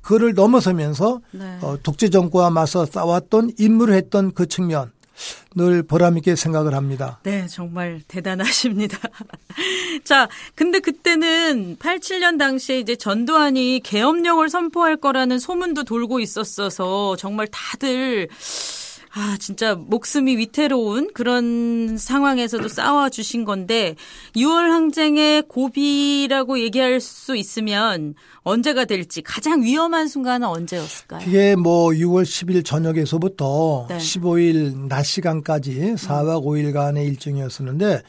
그를 0.00 0.32
넘어서면서 0.32 1.20
네. 1.32 1.58
어, 1.60 1.76
독재 1.82 2.08
정권과 2.08 2.48
맞서 2.48 2.86
싸웠던 2.86 3.52
임무를 3.58 3.94
했던 3.94 4.32
그 4.32 4.46
측면 4.46 4.90
늘 5.54 5.82
보람있게 5.82 6.36
생각을 6.36 6.72
합니다. 6.74 7.20
네, 7.24 7.46
정말 7.48 8.00
대단하십니다. 8.08 8.96
자, 10.04 10.26
근데 10.54 10.80
그때는 10.80 11.76
87년 11.76 12.38
당시에 12.38 12.78
이제 12.78 12.96
전두환이 12.96 13.82
계엄령을 13.84 14.48
선포할 14.48 14.96
거라는 14.96 15.38
소문도 15.38 15.84
돌고 15.84 16.20
있었어서 16.20 17.16
정말 17.16 17.46
다들 17.48 18.28
아, 19.12 19.36
진짜 19.40 19.74
목숨이 19.74 20.36
위태로운 20.36 21.10
그런 21.12 21.98
상황에서도 21.98 22.68
싸워주신 22.68 23.44
건데, 23.44 23.96
6월 24.36 24.70
항쟁의 24.70 25.42
고비라고 25.48 26.60
얘기할 26.60 27.00
수 27.00 27.34
있으면 27.34 28.14
언제가 28.42 28.84
될지 28.84 29.20
가장 29.20 29.62
위험한 29.62 30.06
순간은 30.06 30.46
언제였을까요? 30.46 31.24
그게 31.24 31.56
뭐 31.56 31.88
6월 31.88 32.22
10일 32.22 32.64
저녁에서부터 32.64 33.86
네. 33.88 33.98
15일 33.98 34.86
낮 34.88 35.02
시간까지 35.02 35.94
4박 35.96 36.44
5일간의 36.44 37.04
일정이었었는데 37.08 38.02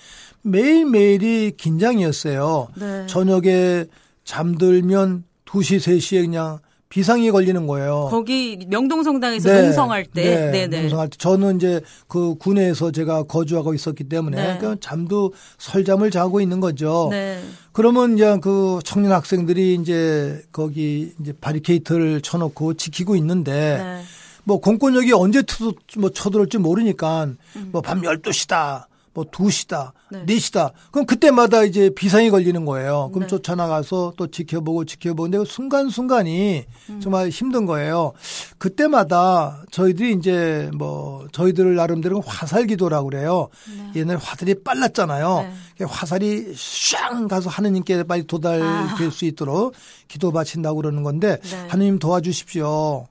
매일매일이 0.44 1.54
긴장이었어요. 1.58 2.68
네. 2.76 3.08
저녁에 3.08 3.86
잠들면 4.24 5.24
2시, 5.46 5.78
3시에 5.78 6.22
그냥 6.22 6.60
비상이 6.92 7.32
걸리는 7.32 7.68
거예요. 7.68 8.10
거기 8.12 8.60
명동성당에서 8.68 9.62
농성할 9.62 10.06
때. 10.06 10.24
네, 10.24 10.52
네네. 10.52 10.82
농성할 10.82 11.08
때. 11.08 11.18
저는 11.18 11.56
이제 11.56 11.80
그 12.08 12.36
군에서 12.36 12.92
제가 12.92 13.24
거주하고 13.24 13.74
있었기 13.74 14.04
때문에 14.04 14.36
네. 14.36 14.58
그러니까 14.58 14.78
잠도 14.82 15.34
설잠을 15.58 16.12
자고 16.12 16.42
있는 16.42 16.60
거죠. 16.60 17.08
네. 17.10 17.42
그러면 17.72 18.16
이제 18.16 18.38
그 18.42 18.80
청년 18.84 19.14
학생들이 19.14 19.76
이제 19.76 20.44
거기 20.52 21.14
이제 21.22 21.34
바리케이트를 21.40 22.20
쳐놓고 22.20 22.74
지키고 22.74 23.16
있는데 23.16 23.78
네. 23.82 24.02
뭐 24.44 24.60
공권력이 24.60 25.14
언제 25.14 25.42
투, 25.44 25.74
뭐 25.98 26.10
쳐들어올지 26.10 26.58
모르니까 26.58 27.30
음. 27.56 27.70
뭐 27.72 27.89
밤 27.89 28.02
12시다. 28.02 28.91
뭐 29.14 29.26
2시다. 29.26 29.92
네. 30.10 30.26
4시다. 30.26 30.72
그럼 30.92 31.06
그때마다 31.06 31.64
이제 31.64 31.90
비상이 31.90 32.30
걸리는 32.30 32.66
거예요. 32.66 33.10
그럼 33.14 33.28
네. 33.28 33.28
쫓아나가서 33.28 34.14
또 34.18 34.28
지켜보고 34.28 34.86
지켜보는데 34.86 35.40
그 35.40 35.46
순간순간이 35.46 36.66
음. 36.90 37.00
정말 37.02 37.30
힘든 37.30 37.66
거예요. 37.66 38.14
그때마다 38.58 39.64
저희들이 39.72 40.14
이제 40.14 40.70
뭐 40.76 41.28
저희들 41.32 41.76
나름대로 41.76 42.22
화살 42.22 42.66
기도라고 42.68 43.10
그래요. 43.10 43.50
옛날에 43.96 44.18
화살이 44.22 44.56
빨랐잖아요. 44.64 45.48
네. 45.78 45.86
화살이 45.86 46.54
샹 46.56 47.28
가서 47.28 47.50
하느님께 47.50 48.04
빨리 48.04 48.26
도달될 48.26 49.08
아. 49.08 49.12
수 49.12 49.26
있도록 49.26 49.74
기도 50.08 50.32
바친다고 50.32 50.78
그러는 50.78 51.04
건데 51.04 51.40
네. 51.42 51.56
음. 51.56 51.66
하느님 51.70 52.00
도와주십시오. 52.00 53.08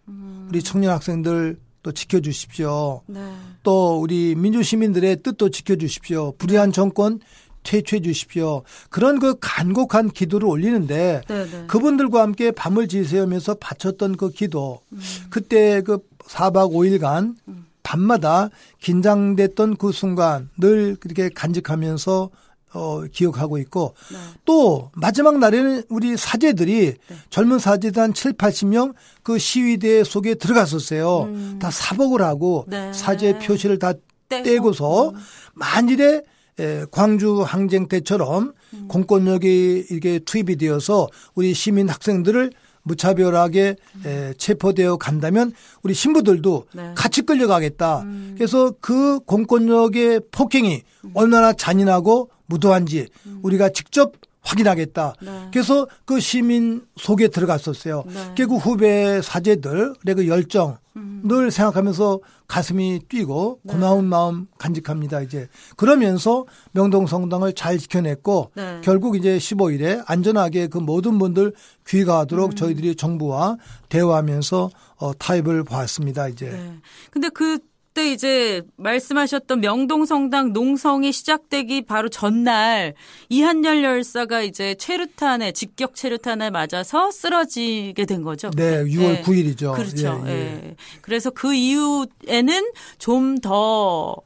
우리 0.48 0.62
청년 0.62 0.92
학생들 0.92 1.58
또 1.82 1.92
지켜주십시오. 1.92 3.02
네. 3.06 3.20
또 3.62 4.00
우리 4.00 4.34
민주 4.34 4.62
시민들의 4.62 5.22
뜻도 5.22 5.50
지켜주십시오. 5.50 6.32
불의한 6.38 6.72
정권 6.72 7.20
퇴출해 7.62 8.00
주십시오. 8.00 8.62
그런 8.88 9.18
그 9.18 9.34
간곡한 9.38 10.10
기도를 10.10 10.48
올리는데 10.48 11.22
네네. 11.26 11.66
그분들과 11.66 12.22
함께 12.22 12.50
밤을 12.50 12.88
지새우면서 12.88 13.54
바쳤던 13.54 14.16
그 14.16 14.30
기도 14.30 14.80
그때 15.28 15.82
그 15.82 15.98
4박 16.26 16.72
5일간 16.72 17.34
밤마다 17.82 18.50
긴장됐던 18.80 19.76
그 19.76 19.92
순간 19.92 20.48
늘 20.56 20.96
그렇게 20.96 21.28
간직하면서 21.28 22.30
어, 22.72 23.02
기억하고 23.10 23.58
있고 23.58 23.94
네. 24.12 24.18
또 24.44 24.90
마지막 24.94 25.38
날에는 25.38 25.82
우리 25.88 26.16
사제들이 26.16 26.94
젊은 27.28 27.58
사제들 27.58 28.02
한 28.02 28.14
7, 28.14 28.34
80명 28.34 28.94
그 29.22 29.38
시위대 29.38 30.04
속에 30.04 30.34
들어갔었어요. 30.34 31.58
다 31.58 31.70
사복을 31.70 32.22
하고 32.22 32.64
네. 32.68 32.92
사제 32.92 33.38
표시를 33.38 33.78
다 33.78 33.92
떼고. 34.28 34.44
떼고서 34.44 35.12
만일에 35.54 36.22
에, 36.58 36.84
광주 36.90 37.42
항쟁 37.42 37.88
때처럼 37.88 38.52
공권력이 38.88 39.86
이게 39.90 40.18
투입이 40.20 40.56
되어서 40.56 41.08
우리 41.34 41.54
시민 41.54 41.88
학생들을 41.88 42.52
무차별하게 42.82 43.76
에, 44.04 44.34
체포되어 44.38 44.96
간다면 44.96 45.52
우리 45.82 45.94
신부들도 45.94 46.66
네. 46.74 46.92
같이 46.94 47.22
끌려가겠다. 47.22 48.04
그래서 48.36 48.72
그 48.80 49.20
공권력의 49.20 50.20
폭행이 50.30 50.82
얼마나 51.14 51.52
잔인하고 51.52 52.30
무도한지 52.46 53.08
우리가 53.42 53.68
직접 53.70 54.12
확인하겠다. 54.42 55.14
네. 55.22 55.48
그래서 55.52 55.86
그 56.04 56.20
시민 56.20 56.86
속에 56.96 57.28
들어갔었어요. 57.28 58.04
네. 58.06 58.32
그리고 58.36 58.56
후배 58.56 59.20
사제들의 59.22 60.14
그 60.16 60.28
열정 60.28 60.78
늘 61.22 61.50
생각하면서 61.50 62.20
가슴이 62.46 63.00
뛰고 63.08 63.60
네. 63.62 63.72
고마운 63.72 64.06
마음 64.06 64.46
간직합니다. 64.58 65.20
이제 65.20 65.48
그러면서 65.76 66.46
명동 66.72 67.06
성당을 67.06 67.52
잘 67.52 67.78
지켜냈고 67.78 68.50
네. 68.56 68.80
결국 68.82 69.16
이제 69.16 69.38
15일에 69.38 70.02
안전하게 70.06 70.66
그 70.66 70.78
모든 70.78 71.18
분들 71.18 71.46
음. 71.46 71.52
귀가하도록 71.86 72.56
저희들이 72.56 72.96
정부와 72.96 73.56
대화하면서 73.88 74.70
어, 74.96 75.12
타협을 75.14 75.64
보았습니다. 75.64 76.28
이제 76.28 76.50
네. 76.50 76.74
근데 77.10 77.28
그 77.28 77.58
때 77.92 78.12
이제 78.12 78.62
말씀하셨던 78.76 79.60
명동성당 79.60 80.52
농성이 80.52 81.12
시작되기 81.12 81.82
바로 81.82 82.08
전날 82.08 82.94
이한열 83.28 83.82
열사가 83.82 84.42
이제 84.42 84.74
최루탄에 84.76 85.52
직격 85.52 85.94
최루탄에 85.94 86.50
맞아서 86.50 87.10
쓰러지게 87.10 88.04
된 88.06 88.22
거죠. 88.22 88.50
네, 88.56 88.84
6월 88.84 89.22
9일이죠. 89.22 89.74
그렇죠. 89.74 90.22
예, 90.26 90.30
예, 90.30 90.60
예. 90.64 90.76
그래서 91.02 91.30
그 91.30 91.52
이후에는 91.52 92.70
좀 92.98 93.30
더 93.40 94.16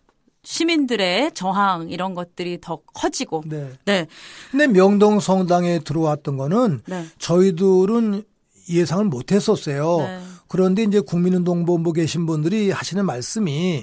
시민들의 0.44 1.32
저항 1.32 1.88
이런 1.88 2.14
것들이 2.14 2.60
더 2.60 2.76
커지고. 2.92 3.42
네. 3.46 3.70
네. 3.84 4.06
근데 4.50 4.66
명동 4.66 5.20
성당에 5.20 5.80
들어왔던 5.80 6.36
거는 6.36 6.82
네. 6.86 7.04
저희들은 7.18 8.22
예상을 8.68 9.04
못 9.06 9.32
했었어요. 9.32 9.98
네. 9.98 10.20
그런데 10.54 10.84
이제 10.84 11.00
국민운동본부 11.00 11.92
계신 11.92 12.26
분들이 12.26 12.70
하시는 12.70 13.04
말씀이 13.04 13.82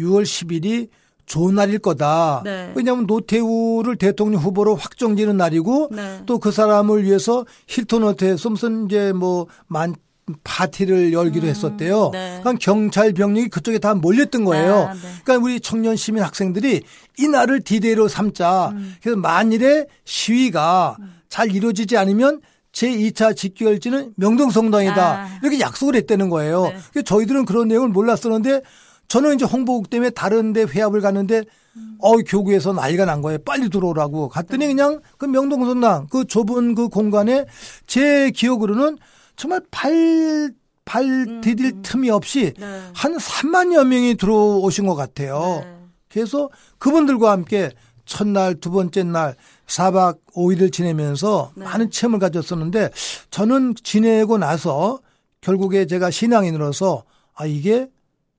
6월 0.00 0.24
10일이 0.24 0.88
좋은 1.26 1.54
날일 1.54 1.78
거다. 1.78 2.42
네. 2.44 2.72
왜냐하면 2.74 3.06
노태우를 3.06 3.94
대통령 3.94 4.40
후보로 4.40 4.74
확정짓는 4.74 5.36
날이고 5.36 5.90
네. 5.92 6.22
또 6.26 6.38
그 6.38 6.50
사람을 6.50 7.04
위해서 7.04 7.46
힐튼 7.68 8.02
호텔에서 8.02 8.50
무슨 8.50 8.86
이제 8.86 9.12
뭐만 9.12 9.94
파티를 10.42 11.12
열기로 11.12 11.46
했었대요. 11.46 12.10
네. 12.12 12.40
그러니까 12.40 12.54
경찰 12.60 13.12
병력이 13.12 13.48
그쪽에 13.48 13.78
다 13.78 13.94
몰렸던 13.94 14.44
거예요. 14.44 14.88
아, 14.88 14.94
네. 14.94 15.00
그러니까 15.22 15.44
우리 15.44 15.60
청년 15.60 15.94
시민 15.94 16.24
학생들이 16.24 16.82
이 17.16 17.28
날을 17.28 17.60
디데이로 17.60 18.08
삼자. 18.08 18.70
음. 18.70 18.96
그래서 19.00 19.16
만일에 19.20 19.86
시위가 20.04 20.96
잘 21.28 21.54
이루어지지 21.54 21.96
않으면 21.96 22.40
제2차 22.78 23.36
집결지는 23.36 24.14
명동성당이다. 24.16 25.02
아. 25.02 25.28
이렇게 25.42 25.58
약속을 25.60 25.96
했다는 25.96 26.30
거예요. 26.30 26.64
네. 26.64 26.76
그래서 26.92 27.04
저희들은 27.04 27.44
그런 27.44 27.68
내용을 27.68 27.88
몰랐었는데 27.88 28.62
저는 29.08 29.34
이제 29.34 29.44
홍보국 29.44 29.90
때문에 29.90 30.10
다른 30.10 30.52
데 30.52 30.62
회합을 30.62 31.00
갔는데 31.00 31.42
어 31.98 32.16
교구에서 32.18 32.72
난리가 32.72 33.04
난 33.04 33.22
거예요. 33.22 33.38
빨리 33.44 33.68
들어오라고. 33.68 34.28
갔더니 34.28 34.66
네. 34.66 34.74
그냥 34.74 35.00
그 35.16 35.26
명동성당 35.26 36.08
그 36.10 36.24
좁은 36.24 36.74
그 36.74 36.88
공간에 36.88 37.46
제 37.86 38.30
기억으로는 38.30 38.98
정말 39.36 39.60
발, 39.70 40.50
발 40.84 41.40
디딜 41.40 41.82
틈이 41.82 42.10
없이 42.10 42.52
음. 42.58 42.60
네. 42.60 42.80
한 42.94 43.16
3만여 43.16 43.86
명이 43.86 44.16
들어오신 44.16 44.86
것 44.86 44.94
같아요. 44.94 45.62
네. 45.64 45.74
그래서 46.12 46.48
그분들과 46.78 47.32
함께 47.32 47.70
첫날, 48.04 48.54
두 48.54 48.70
번째 48.70 49.04
날 49.04 49.36
4박 49.68 50.18
5일을 50.34 50.72
지내면서 50.72 51.52
네. 51.54 51.64
많은 51.64 51.90
체험을 51.90 52.18
가졌었는데 52.18 52.90
저는 53.30 53.74
지내고 53.82 54.38
나서 54.38 54.98
결국에 55.40 55.86
제가 55.86 56.10
신앙인으로서 56.10 57.04
아, 57.34 57.46
이게 57.46 57.88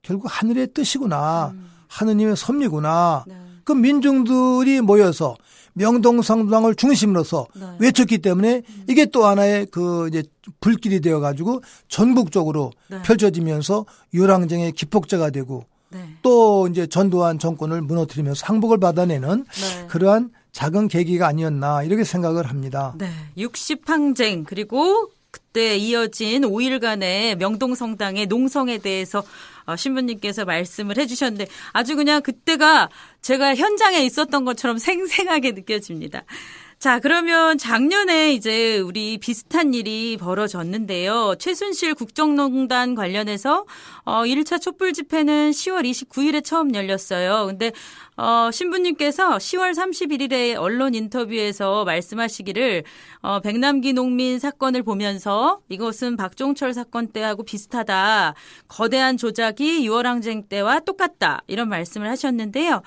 결국 0.02 0.28
하늘의 0.30 0.74
뜻이구나. 0.74 1.54
하느님의 1.88 2.36
섭리구나. 2.36 3.26
음. 3.28 3.32
네. 3.32 3.36
그 3.64 3.74
민중들이 3.74 4.82
모여서 4.82 5.36
명동성당을 5.74 6.76
중심으로서 6.76 7.48
네. 7.56 7.66
외쳤기 7.80 8.20
때문에 8.20 8.64
이게 8.88 9.06
또 9.06 9.26
하나의 9.26 9.68
그 9.68 10.08
이제 10.10 10.24
불길이 10.60 11.00
되어 11.00 11.20
가지고 11.20 11.62
전국적으로 11.88 12.72
네. 12.90 13.02
펼쳐지면서 13.04 13.86
유랑쟁의 14.14 14.72
기폭제가 14.74 15.30
되고 15.30 15.66
네. 15.90 16.00
또 16.22 16.68
이제 16.68 16.88
전두환 16.88 17.40
정권을 17.40 17.82
무너뜨리면서 17.82 18.46
항복을 18.46 18.80
받아내는 18.80 19.46
네. 19.46 19.88
그러한 19.88 20.32
작은 20.52 20.88
계기가 20.88 21.28
아니었나 21.28 21.84
이렇게 21.84 22.04
생각을 22.04 22.50
합니다. 22.50 22.94
네. 22.98 23.10
60항쟁 23.38 24.46
그리고 24.46 25.12
그때 25.32 25.78
이어진 25.78 26.42
5일간의 26.42 27.36
명동성당의 27.36 28.28
농성에 28.28 28.80
대해서 28.80 29.24
어, 29.66 29.76
신부님께서 29.76 30.46
말씀을 30.46 30.98
해주셨는데 30.98 31.48
아주 31.72 31.96
그냥 31.96 32.22
그때가 32.22 32.90
제가 33.22 33.56
현장에 33.56 34.00
있었던 34.06 34.46
것처럼 34.46 34.78
생생하게 34.80 35.52
느껴집니다. 35.52 36.24
자, 36.80 37.00
그러면 37.02 37.58
작년에 37.58 38.32
이제 38.32 38.80
우리 38.80 39.18
비슷한 39.18 39.74
일이 39.74 40.16
벌어졌는데요. 40.16 41.36
최순실 41.38 41.94
국정농단 41.94 42.96
관련해서 42.96 43.66
어 44.06 44.24
1차 44.24 44.62
촛불 44.62 44.94
집회는 44.94 45.52
10월 45.52 45.84
29일에 45.84 46.42
처음 46.42 46.74
열렸어요. 46.74 47.48
근데 47.48 47.74
어 48.16 48.50
신부님께서 48.50 49.40
10월 49.40 49.74
31일에 49.74 50.56
언론 50.58 50.96
인터뷰에서 50.96 51.84
말씀하시기를 51.84 52.86
어 53.24 53.42
백남기 53.42 53.92
농민 53.92 54.40
사건을 54.40 54.84
보면서 54.84 55.60
이것은 55.68 56.16
박종철 56.16 56.74
사건 56.74 57.10
때하고 57.10 57.44
비슷하다. 57.44 58.36
거대한 58.70 59.18
조작이 59.18 59.86
6월 59.86 60.04
항쟁 60.04 60.44
때와 60.48 60.80
똑같다. 60.80 61.42
이런 61.48 61.68
말씀을 61.68 62.08
하셨는데요. 62.08 62.82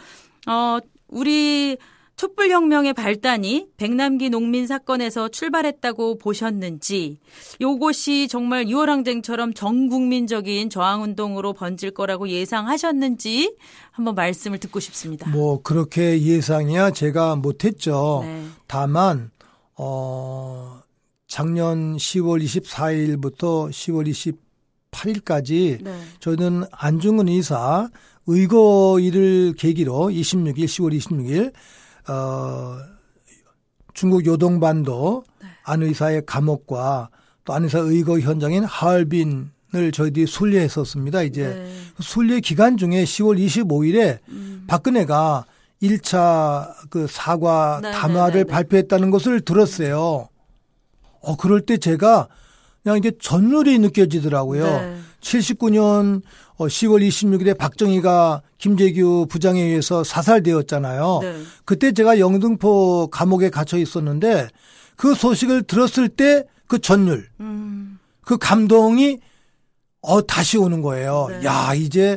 어 0.47 0.79
우리 1.09 1.77
촛불혁명의 2.17 2.93
발단이 2.93 3.69
백남기 3.77 4.31
농민 4.31 4.67
사건에서 4.67 5.29
출발했다고 5.29 6.19
보셨는지, 6.19 7.19
요것이 7.61 8.29
정말 8.29 8.67
6월 8.67 8.87
항쟁처럼 8.87 9.55
전 9.55 9.89
국민적인 9.89 10.71
저항운동으로 10.71 11.53
번질 11.53 11.93
거라고 11.93 12.29
예상하셨는지 12.29 13.57
한번 13.91 14.15
말씀을 14.15 14.59
듣고 14.59 14.79
싶습니다. 14.81 15.29
뭐 15.31 15.63
그렇게 15.63 16.21
예상이야 16.23 16.91
제가 16.93 17.37
못했죠. 17.37 18.21
네. 18.25 18.45
다만 18.67 19.31
어 19.77 20.81
작년 21.27 21.97
10월 21.97 22.45
24일부터 22.45 23.71
10월 23.71 24.43
28일까지 24.93 25.83
네. 25.83 25.99
저는 26.21 26.65
안중근 26.71 27.29
의사 27.29 27.89
의거일을 28.27 29.55
계기로 29.59 30.11
26일 30.11 30.65
10월 30.65 30.97
26일 30.97 31.53
어 32.09 32.79
중국 33.95 34.27
요동반도 34.27 35.25
안 35.65 35.83
의사의 35.83 36.23
감옥과 36.27 37.11
또 37.45 37.53
안 37.53 37.65
의사 37.65 37.79
의거 37.79 38.21
현장인 38.21 38.65
하얼빈을 38.65 39.93
저희들이 39.93 40.27
순례했었습니다. 40.27 41.23
이제 41.23 41.49
네. 41.49 41.73
순례 42.01 42.41
기간 42.41 42.77
중에 42.77 43.05
10월 43.05 43.39
25일에 43.39 44.19
음. 44.29 44.65
박근혜가 44.69 45.45
1차 45.83 46.89
그 46.91 47.07
사과 47.09 47.81
네, 47.83 47.91
담화를 47.91 48.33
네, 48.33 48.39
네, 48.39 48.45
네. 48.45 48.51
발표했다는 48.51 49.11
것을 49.11 49.41
들었어요. 49.41 50.29
어, 51.21 51.37
그럴 51.37 51.61
때 51.61 51.79
제가 51.79 52.29
그냥 52.83 52.99
이게 52.99 53.13
전율이 53.21 53.79
느껴지더라고요. 53.81 54.65
네. 55.23 55.39
79년 55.39 56.23
10월 56.59 57.07
26일에 57.07 57.57
박정희가 57.57 58.43
김재규 58.59 59.27
부장에 59.29 59.61
의해서 59.61 60.05
사살되었잖아요. 60.05 61.19
네. 61.23 61.43
그때 61.65 61.93
제가 61.93 62.19
영등포 62.19 63.09
감옥에 63.11 63.51
갇혀 63.51 63.79
있었는데 63.79 64.49
그 64.97 65.15
소식을 65.15 65.63
들었을 65.65 66.09
때 66.09 66.45
그 66.73 66.79
전율, 66.79 67.29
음. 67.41 67.99
그 68.23 68.39
감동이 68.39 69.19
어 70.01 70.23
다시 70.23 70.57
오는 70.57 70.81
거예요. 70.81 71.27
네. 71.29 71.45
야 71.45 71.75
이제 71.75 72.17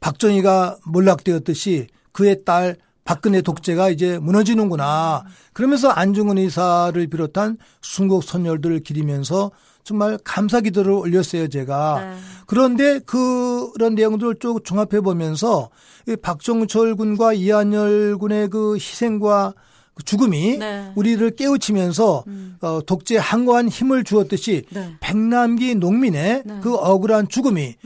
박정희가 0.00 0.76
몰락되었듯이 0.84 1.86
그의 2.12 2.44
딸 2.44 2.76
박근혜 3.04 3.40
독재가 3.40 3.88
이제 3.88 4.18
무너지는구나. 4.18 5.24
그러면서 5.54 5.88
안중근 5.88 6.36
의사를 6.36 7.06
비롯한 7.06 7.56
순국 7.80 8.24
선열들을 8.24 8.80
기리면서 8.80 9.52
정말 9.84 10.18
감사 10.24 10.60
기도를 10.60 10.92
올렸어요, 10.92 11.48
제가. 11.48 12.00
네. 12.00 12.16
그런데 12.46 12.98
그런 13.00 13.94
내용들을 13.94 14.36
쭉 14.40 14.64
종합해 14.64 15.02
보면서 15.02 15.68
이 16.08 16.16
박정철 16.16 16.96
군과 16.96 17.34
이한열 17.34 18.16
군의 18.16 18.48
그 18.48 18.74
희생과 18.76 19.52
그 19.94 20.02
죽음이 20.02 20.56
네. 20.58 20.90
우리를 20.96 21.36
깨우치면서 21.36 22.24
어, 22.62 22.80
독재 22.84 23.18
항거한 23.18 23.68
힘을 23.68 24.04
주었듯이 24.04 24.64
네. 24.70 24.96
백남기 25.00 25.74
농민의 25.74 26.42
네. 26.44 26.60
그 26.62 26.74
억울한 26.74 27.28
죽음이 27.28 27.76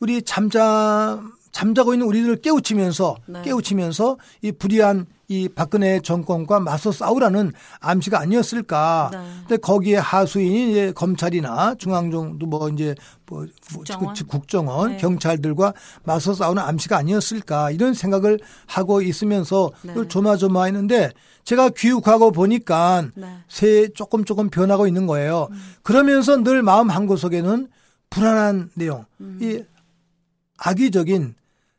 우리 0.00 0.22
잠잠 0.22 1.32
잠자고 1.52 1.94
있는 1.94 2.06
우리들을 2.06 2.42
깨우치면서 2.42 3.16
네. 3.26 3.42
깨우치면서 3.42 4.18
이 4.42 4.52
불의한 4.52 5.06
이 5.28 5.48
박근혜 5.48 6.00
정권과 6.00 6.60
맞서 6.60 6.92
싸우라는 6.92 7.52
암시가 7.80 8.20
아니었을까. 8.20 9.10
네. 9.12 9.18
근데 9.40 9.56
거기에 9.56 9.96
하수인이 9.96 10.70
이제 10.70 10.92
검찰이나 10.92 11.74
중앙정도 11.76 12.46
뭐 12.46 12.68
이제 12.68 12.94
뭐, 13.26 13.40
뭐 13.40 13.48
국정원. 13.84 14.14
그 14.14 14.24
국정원 14.26 14.90
네. 14.92 14.96
경찰들과 14.98 15.72
맞서 16.04 16.34
싸우는 16.34 16.62
암시가 16.62 16.96
아니었을까 16.96 17.70
이런 17.70 17.94
생각을 17.94 18.38
하고 18.66 19.00
있으면서 19.00 19.70
네. 19.82 19.94
늘 19.94 20.08
조마조마했는데 20.08 21.12
제가 21.44 21.70
귀국하고 21.70 22.30
보니까 22.30 23.08
네. 23.14 23.26
음. 23.26 23.42
새 23.48 23.88
조금 23.88 24.24
조금 24.24 24.50
변하고 24.50 24.86
있는 24.86 25.06
거예요. 25.06 25.48
그러면서 25.82 26.36
늘 26.42 26.62
마음 26.62 26.90
한 26.90 27.06
구석에는 27.06 27.68
불안한 28.10 28.70
내용, 28.74 29.04
음. 29.20 29.38
이 29.40 29.62
악의적인 30.58 31.34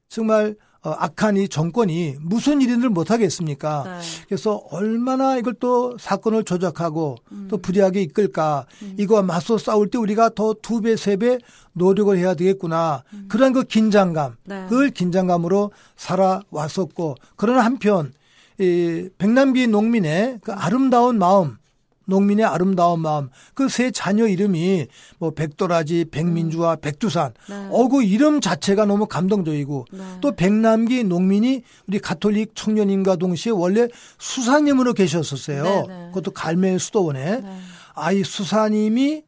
정말 0.10 0.50
어, 0.50 0.65
악한 0.94 1.38
이 1.38 1.48
정권이 1.50 2.18
무슨 2.22 2.62
일인들 2.62 2.90
못하겠습니까? 2.90 3.84
네. 3.86 4.26
그래서 4.28 4.62
얼마나 4.72 5.38
이걸 5.38 5.54
또 5.60 5.98
사건을 6.00 6.44
조작하고 6.44 7.16
음. 7.32 7.48
또 7.50 7.58
불이하게 7.58 8.02
이끌까 8.04 8.66
이거와 8.98 9.22
맞서 9.24 9.58
싸울 9.58 9.90
때 9.90 9.98
우리가 9.98 10.30
더 10.36 10.54
두 10.62 10.82
배, 10.82 10.96
세 10.96 11.16
배 11.18 11.38
노력을 11.74 12.18
해야 12.18 12.34
되겠구나. 12.36 13.04
그런 13.28 13.52
그 13.54 13.64
긴장감, 13.64 14.32
음. 14.32 14.36
네. 14.46 14.66
그걸 14.70 14.90
긴장감으로 14.92 15.72
살아왔었고 15.98 17.16
그러나 17.36 17.64
한편 17.66 18.14
이 18.60 19.10
백남기 19.18 19.68
농민의 19.68 20.40
그 20.44 20.54
아름다운 20.54 21.18
마음 21.20 21.58
농민의 22.06 22.46
아름다운 22.46 23.02
마음 23.02 23.30
그 23.54 23.68
세 23.76 23.92
자녀 23.92 24.28
이름이 24.28 24.88
뭐 25.20 25.32
백도라지 25.32 26.06
백민주와 26.12 26.78
백두산 26.78 27.34
네. 27.50 27.68
어그 27.72 28.04
이름 28.04 28.40
자체가 28.40 28.86
너무 28.86 29.06
감동적이고 29.06 29.86
네. 29.92 30.04
또 30.22 30.32
백남기 30.34 31.04
농민이 31.04 31.64
우리 31.88 32.00
가톨릭 32.00 32.56
청년인과 32.56 33.18
동시에 33.18 33.52
원래 33.52 33.88
수사님으로 34.18 34.94
계셨었어요. 34.94 35.64
네, 35.64 35.84
네. 35.88 36.08
그것도 36.10 36.32
갈멜 36.32 36.78
수도원에 36.80 37.42
네. 37.42 37.58
아이 37.96 38.24
수사님이 38.24 39.24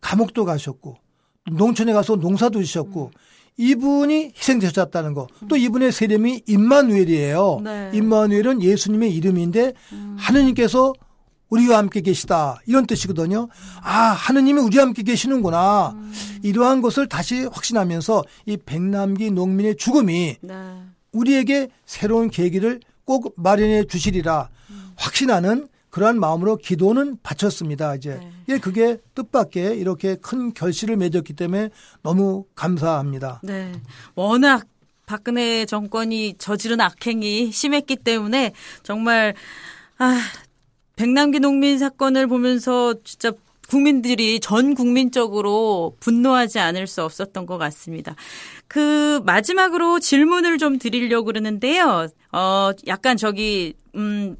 감옥도 0.00 0.44
가셨고 0.44 0.96
농촌에 1.52 1.92
가서 1.92 2.16
농사도 2.16 2.62
지셨고 2.62 3.10
이분이 3.56 4.32
희생되셨다는 4.36 5.12
거. 5.14 5.26
또 5.48 5.56
이분의 5.56 5.92
세례명이 5.92 6.42
임마누엘이에요. 6.46 7.60
네. 7.62 7.90
임마누엘은 7.94 8.62
예수님의 8.62 9.14
이름인데 9.14 9.74
하느님께서 10.16 10.92
우리와 11.50 11.78
함께 11.78 12.00
계시다 12.00 12.60
이런 12.66 12.86
뜻이거든요. 12.86 13.48
아 13.82 13.90
하느님이 13.92 14.60
우리와 14.60 14.84
함께 14.84 15.02
계시는구나. 15.02 15.94
이러한 16.42 16.80
것을 16.80 17.08
다시 17.08 17.44
확신하면서 17.44 18.24
이 18.46 18.56
백남기 18.56 19.30
농민의 19.30 19.76
죽음이 19.76 20.36
네. 20.40 20.54
우리에게 21.12 21.68
새로운 21.84 22.30
계기를 22.30 22.80
꼭 23.04 23.34
마련해 23.36 23.84
주시리라 23.84 24.48
확신하는 24.96 25.68
그러한 25.90 26.20
마음으로 26.20 26.56
기도는 26.56 27.18
바쳤습니다. 27.22 27.96
이제 27.96 28.18
네. 28.20 28.30
예, 28.48 28.58
그게 28.58 28.98
뜻밖의 29.14 29.78
이렇게 29.78 30.14
큰 30.14 30.54
결실을 30.54 30.96
맺었기 30.96 31.32
때문에 31.32 31.70
너무 32.02 32.44
감사합니다. 32.54 33.40
네. 33.42 33.72
워낙 34.14 34.66
박근혜 35.06 35.66
정권이 35.66 36.34
저지른 36.38 36.80
악행이 36.80 37.50
심했기 37.50 37.96
때문에 37.96 38.52
정말 38.84 39.34
아 39.98 40.20
백남기 41.00 41.40
농민 41.40 41.78
사건을 41.78 42.26
보면서 42.26 42.92
진짜 43.04 43.32
국민들이 43.70 44.38
전 44.38 44.74
국민적으로 44.74 45.96
분노하지 45.98 46.58
않을 46.58 46.86
수 46.86 47.02
없었던 47.02 47.46
것 47.46 47.56
같습니다. 47.56 48.14
그 48.68 49.22
마지막으로 49.24 49.98
질문을 49.98 50.58
좀 50.58 50.78
드리려고 50.78 51.24
그러는데요. 51.24 52.08
어 52.32 52.70
약간 52.86 53.16
저기 53.16 53.72
음 53.94 54.36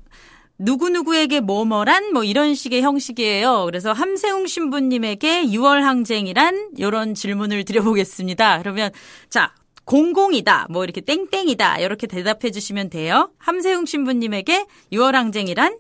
누구누구에게 0.59 1.40
뭐뭐란 1.40 2.12
뭐 2.12 2.25
이런 2.25 2.55
식의 2.55 2.83
형식이에요. 2.83 3.64
그래서 3.64 3.94
함세웅 3.94 4.46
신부님에게 4.46 5.46
6월 5.46 5.81
항쟁이란 5.81 6.73
이런 6.77 7.14
질문을 7.14 7.64
드려보겠습니다. 7.64 8.59
그러면 8.59 8.90
자 9.31 9.55
공공이다 9.87 10.66
뭐 10.68 10.85
이렇게 10.85 11.01
땡땡이다 11.01 11.79
이렇게 11.79 12.07
대답해 12.07 12.51
주시면 12.51 12.90
돼요. 12.90 13.31
함세웅 13.38 13.87
신부님에게 13.87 14.66
6월 14.92 15.12
항쟁이란 15.12 15.79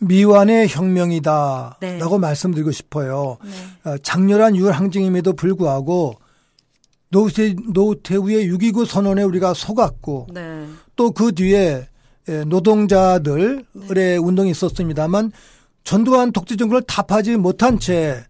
미완의 0.00 0.68
혁명이다라고 0.68 1.78
네. 1.80 2.18
말씀드리고 2.18 2.70
싶어요. 2.70 3.38
네. 3.42 3.90
어, 3.90 3.98
장렬한 3.98 4.56
유월 4.56 4.72
항쟁임에도 4.72 5.32
불구하고 5.34 6.16
노태, 7.10 7.54
노태우의 7.72 8.50
6.29 8.50 8.86
선언에 8.86 9.22
우리가 9.22 9.54
속았고 9.54 10.28
네. 10.32 10.66
또그 10.96 11.32
뒤에 11.32 11.88
예, 12.26 12.44
노동자들의 12.44 14.18
운동이 14.22 14.50
있었습니다만 14.50 15.30
전두환 15.84 16.32
독재 16.32 16.56
정권을 16.56 16.82
타파하지 16.82 17.36
못한 17.36 17.78
채 17.78 18.24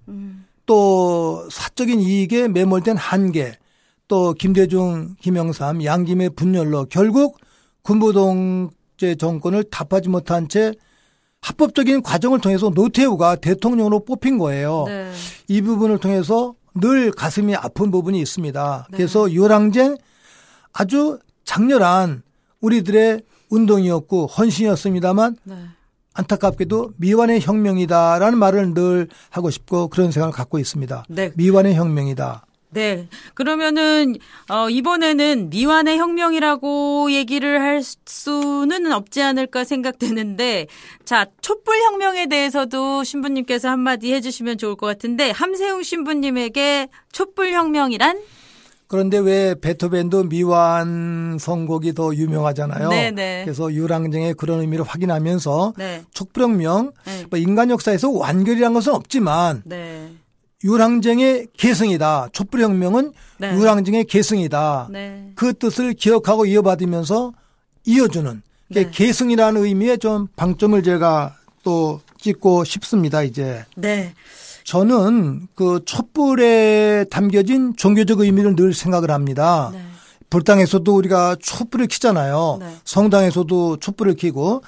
또 0.67 1.47
사적인 1.51 2.01
이익에 2.01 2.49
매몰된 2.49 2.97
한계 2.97 3.59
또 4.09 4.35
김대중, 4.35 5.15
김영삼, 5.21 5.85
양김의 5.85 6.31
분열로 6.31 6.87
결국 6.87 7.39
군부동제 7.83 9.17
정권을 9.19 9.65
타파하지 9.65 10.09
못한 10.09 10.49
채 10.49 10.73
합법적인 11.45 12.03
과정을 12.03 12.41
통해서 12.41 12.71
노태우가 12.71 13.37
대통령으로 13.37 14.07
뽑힌 14.07 14.39
거예요. 14.39 14.85
네. 14.87 15.13
이 15.47 15.61
부분을 15.61 15.99
통해서 15.99 16.55
늘 16.75 17.11
가슴이 17.13 17.55
아픈 17.55 17.91
부분이 17.91 18.19
있습니다. 18.19 18.87
네. 18.91 18.97
그래서 18.97 19.31
유월항쟁 19.31 19.99
아주 20.73 21.19
장렬한 21.45 22.23
우리들의 22.63 23.21
운동이었고 23.51 24.27
헌신이었습니다만 24.27 25.37
네. 25.45 25.55
안타깝게도 26.15 26.93
미완의 26.97 27.43
혁명이다라는 27.43 28.39
말을 28.39 28.73
늘 28.73 29.09
하고 29.29 29.51
싶고 29.51 29.89
그런 29.89 30.13
생각을 30.13 30.33
갖고 30.33 30.59
있습니다. 30.59 31.05
네. 31.11 31.31
미완의 31.35 31.75
혁명이다. 31.75 32.47
네. 32.75 33.09
그러면은 33.35 34.17
어 34.51 34.69
이번에는 34.69 35.51
미완의 35.51 35.99
혁명이라고 35.99 37.11
얘기를 37.13 37.63
할 37.63 37.83
수는 37.83 38.93
없지 38.93 39.23
않을까 39.23 39.65
생각되는데 39.65 40.67
자, 41.05 41.27
촛불 41.41 41.79
혁명에 41.81 42.27
대해서도 42.27 43.05
신부님께서 43.05 43.69
한마디 43.69 44.13
해 44.13 44.21
주시면 44.21 44.59
좋을 44.59 44.77
것 44.77 44.87
같은데 44.87 45.31
함세웅 45.31 45.83
신부님에게 45.83 46.89
촛불 47.13 47.53
혁명이란 47.53 48.21
그런데 48.87 49.19
왜 49.19 49.55
베토벤도 49.61 50.25
미완 50.25 51.39
선곡이 51.41 51.95
더 51.95 52.15
유명하잖아요. 52.15 52.91
네네. 52.91 53.11
네. 53.11 53.43
그래서 53.45 53.73
유랑쟁의 53.73 54.35
그런 54.35 54.61
의미를 54.61 54.85
확인하면서 54.85 55.75
네. 55.77 56.03
촛불혁명 56.13 56.93
네. 57.05 57.25
뭐 57.31 57.39
인간 57.39 57.71
역사에서 57.71 58.11
완결이란 58.11 58.75
것은 58.75 58.95
없지만 58.95 59.63
네. 59.65 60.13
유랑쟁의 60.63 61.49
계승이다. 61.57 62.29
촛불혁명은 62.33 63.13
네. 63.39 63.55
유랑쟁의 63.55 64.05
계승이다. 64.05 64.89
네. 64.91 65.33
그 65.35 65.53
뜻을 65.55 65.95
기억하고 65.95 66.47
이어받으면서 66.47 67.33
이어주는 67.87 68.43
네. 68.69 68.91
계승이라는 68.91 69.65
의미에 69.65 69.97
좀 69.97 70.29
방점을 70.37 70.83
제가 70.83 71.37
또 71.63 72.01
찍고 72.19 72.65
싶습니다. 72.65 73.23
이제. 73.23 73.65
네. 73.77 74.15
저는 74.65 75.49
그 75.55 75.81
촛불에 75.85 77.05
담겨진 77.11 77.77
종교적 77.77 78.21
의미를 78.21 78.57
늘 78.57 78.73
생각을 78.73 79.11
합니다. 79.11 79.71
네. 79.73 79.83
불당에서도 80.31 80.95
우리가 80.97 81.37
촛불을 81.41 81.87
켜잖아요. 81.87 82.57
네. 82.61 82.77
성당에서도 82.85 83.77
촛불을 83.77 84.17
켜고 84.17 84.63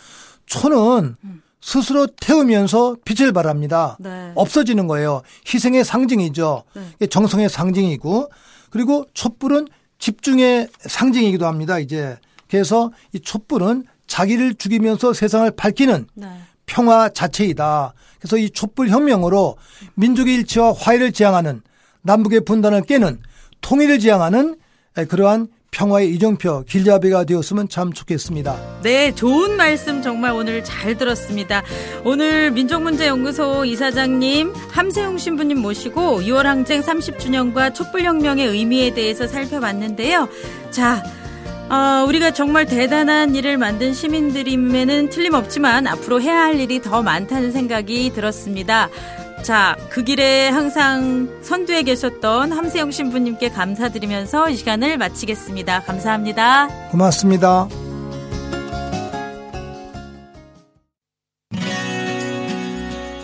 초는 0.45 1.17
음. 1.25 1.43
스스로 1.61 2.07
태우면서 2.07 2.97
빛을 3.05 3.33
발합니다. 3.33 3.97
네. 4.01 4.33
없어지는 4.35 4.87
거예요. 4.87 5.23
희생의 5.53 5.85
상징이죠. 5.85 6.63
네. 6.99 7.07
정성의 7.07 7.49
상징이고 7.49 8.31
그리고 8.71 9.07
촛불은 9.15 9.67
집중의 9.99 10.69
상징이기도 10.81 11.47
합니다. 11.47 11.79
이제 11.79 12.19
그래서 12.49 12.93
이 13.13 13.21
촛불은 13.21 13.85
자기를 14.07 14.55
죽이면서 14.55 15.13
세상을 15.13 15.51
밝히는 15.53 16.07
네. 16.15 16.29
평화 16.67 17.09
자체이다. 17.09 17.95
그래서 18.19 18.37
이 18.37 18.51
촛불 18.51 18.89
혁명으로 18.89 19.57
민족의 19.95 20.35
일치와 20.35 20.73
화해를 20.75 21.13
지향하는 21.13 21.63
남북의 22.03 22.41
분단을 22.45 22.83
깨는 22.83 23.21
통일을 23.61 23.99
지향하는 23.99 24.57
그러한 25.09 25.49
평화의 25.77 26.11
이정표 26.15 26.65
길잡이가 26.67 27.25
되었으면 27.25 27.69
참 27.69 27.93
좋겠습니다. 27.93 28.81
네, 28.83 29.15
좋은 29.15 29.59
말씀 29.59 30.01
정말 30.01 30.33
오늘 30.33 30.65
잘 30.65 30.97
들었습니다. 30.97 31.63
오늘 32.03 32.51
민족문제연구소 32.51 33.67
이사장님 33.67 34.55
함세웅 34.71 35.19
신부님 35.19 35.61
모시고 35.61 36.23
6월 36.23 36.45
항쟁 36.45 36.81
30주년과 36.81 37.75
촛불혁명의 37.75 38.47
의미에 38.47 38.95
대해서 38.95 39.29
살펴봤는데요. 39.29 40.29
자, 40.71 41.03
어, 41.69 42.07
우리가 42.09 42.31
정말 42.31 42.65
대단한 42.65 43.35
일을 43.35 43.59
만든 43.59 43.93
시민들임에는 43.93 45.11
틀림없지만 45.11 45.87
앞으로 45.89 46.23
해야 46.23 46.45
할 46.45 46.59
일이 46.59 46.81
더 46.81 47.03
많다는 47.03 47.53
생각이 47.53 48.13
들었습니다. 48.15 48.89
자, 49.47 49.77
그 49.91 50.03
길에 50.03 50.49
항상 50.49 51.29
선두에 51.41 51.85
계셨던 51.85 52.51
함세영 52.51 52.91
신부님께 52.91 53.51
감사드리면서 53.51 54.51
이 54.51 54.57
시간을 54.57 54.99
마치겠습니다. 54.99 55.83
감사합니다. 55.83 56.67
고맙습니다. 56.91 57.69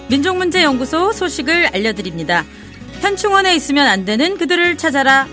민족문제연구소 0.09 1.11
소식을 1.11 1.71
알려드립니다. 1.75 2.45
현충원에 3.01 3.57
있으면 3.57 3.89
안 3.89 4.05
되는 4.05 4.39
그들을 4.39 4.79
찾아라. 4.79 5.27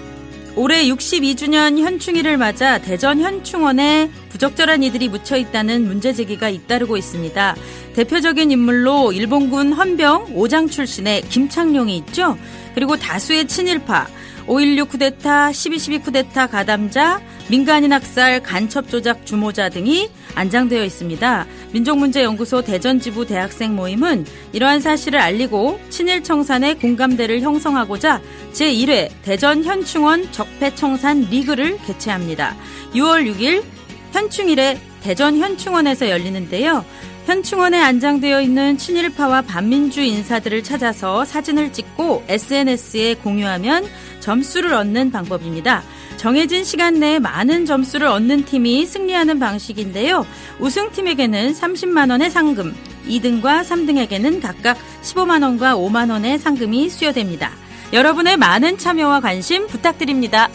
올해 0.55 0.85
62주년 0.85 1.77
현충일을 1.77 2.37
맞아 2.37 2.79
대전 2.79 3.19
현충원에 3.19 4.09
부적절한 4.29 4.83
이들이 4.83 5.09
묻혀 5.09 5.37
있다는 5.37 5.85
문제 5.85 6.13
제기가 6.13 6.49
잇따르고 6.49 6.97
있습니다. 6.97 7.55
대표적인 7.93 8.51
인물로 8.51 9.11
일본군 9.11 9.73
헌병 9.73 10.35
5장 10.35 10.71
출신의 10.71 11.23
김창룡이 11.23 11.97
있죠. 11.97 12.37
그리고 12.75 12.95
다수의 12.95 13.47
친일파, 13.47 14.07
5.16 14.47 14.89
쿠데타, 14.89 15.51
12.12 15.51 16.03
쿠데타 16.03 16.47
가담자, 16.47 17.21
민간인 17.49 17.93
학살, 17.93 18.41
간첩 18.41 18.89
조작 18.89 19.25
주모자 19.25 19.69
등이 19.69 20.09
안장되어 20.35 20.83
있습니다. 20.83 21.45
민족문제연구소 21.73 22.61
대전지부 22.61 23.25
대학생 23.25 23.75
모임은 23.75 24.25
이러한 24.53 24.81
사실을 24.81 25.19
알리고 25.19 25.79
친일 25.89 26.23
청산의 26.23 26.79
공감대를 26.79 27.41
형성하고자 27.41 28.21
제1회 28.53 29.09
대전 29.23 29.63
현충원 29.63 30.31
적폐청산 30.31 31.27
리그를 31.29 31.77
개최합니다. 31.85 32.55
6월 32.93 33.31
6일 33.31 33.63
현충일에 34.11 34.79
대전 35.01 35.37
현충원에서 35.37 36.09
열리는데요. 36.09 36.85
현충원에 37.25 37.79
안장되어 37.79 38.41
있는 38.41 38.77
친일파와 38.77 39.43
반민주 39.43 40.01
인사들을 40.01 40.63
찾아서 40.63 41.25
사진을 41.25 41.71
찍고 41.71 42.23
SNS에 42.27 43.15
공유하면 43.15 43.85
점수를 44.19 44.73
얻는 44.73 45.11
방법입니다. 45.11 45.83
정해진 46.17 46.63
시간 46.63 46.95
내에 46.95 47.19
많은 47.19 47.65
점수를 47.65 48.07
얻는 48.07 48.45
팀이 48.45 48.85
승리하는 48.85 49.39
방식인데요. 49.39 50.25
우승팀에게는 50.59 51.53
30만원의 51.53 52.31
상금, 52.31 52.75
2등과 53.07 53.63
3등에게는 53.63 54.41
각각 54.41 54.77
15만원과 55.03 55.75
5만원의 55.75 56.39
상금이 56.39 56.89
수여됩니다. 56.89 57.51
여러분의 57.93 58.37
많은 58.37 58.77
참여와 58.77 59.19
관심 59.19 59.67
부탁드립니다. 59.67 60.49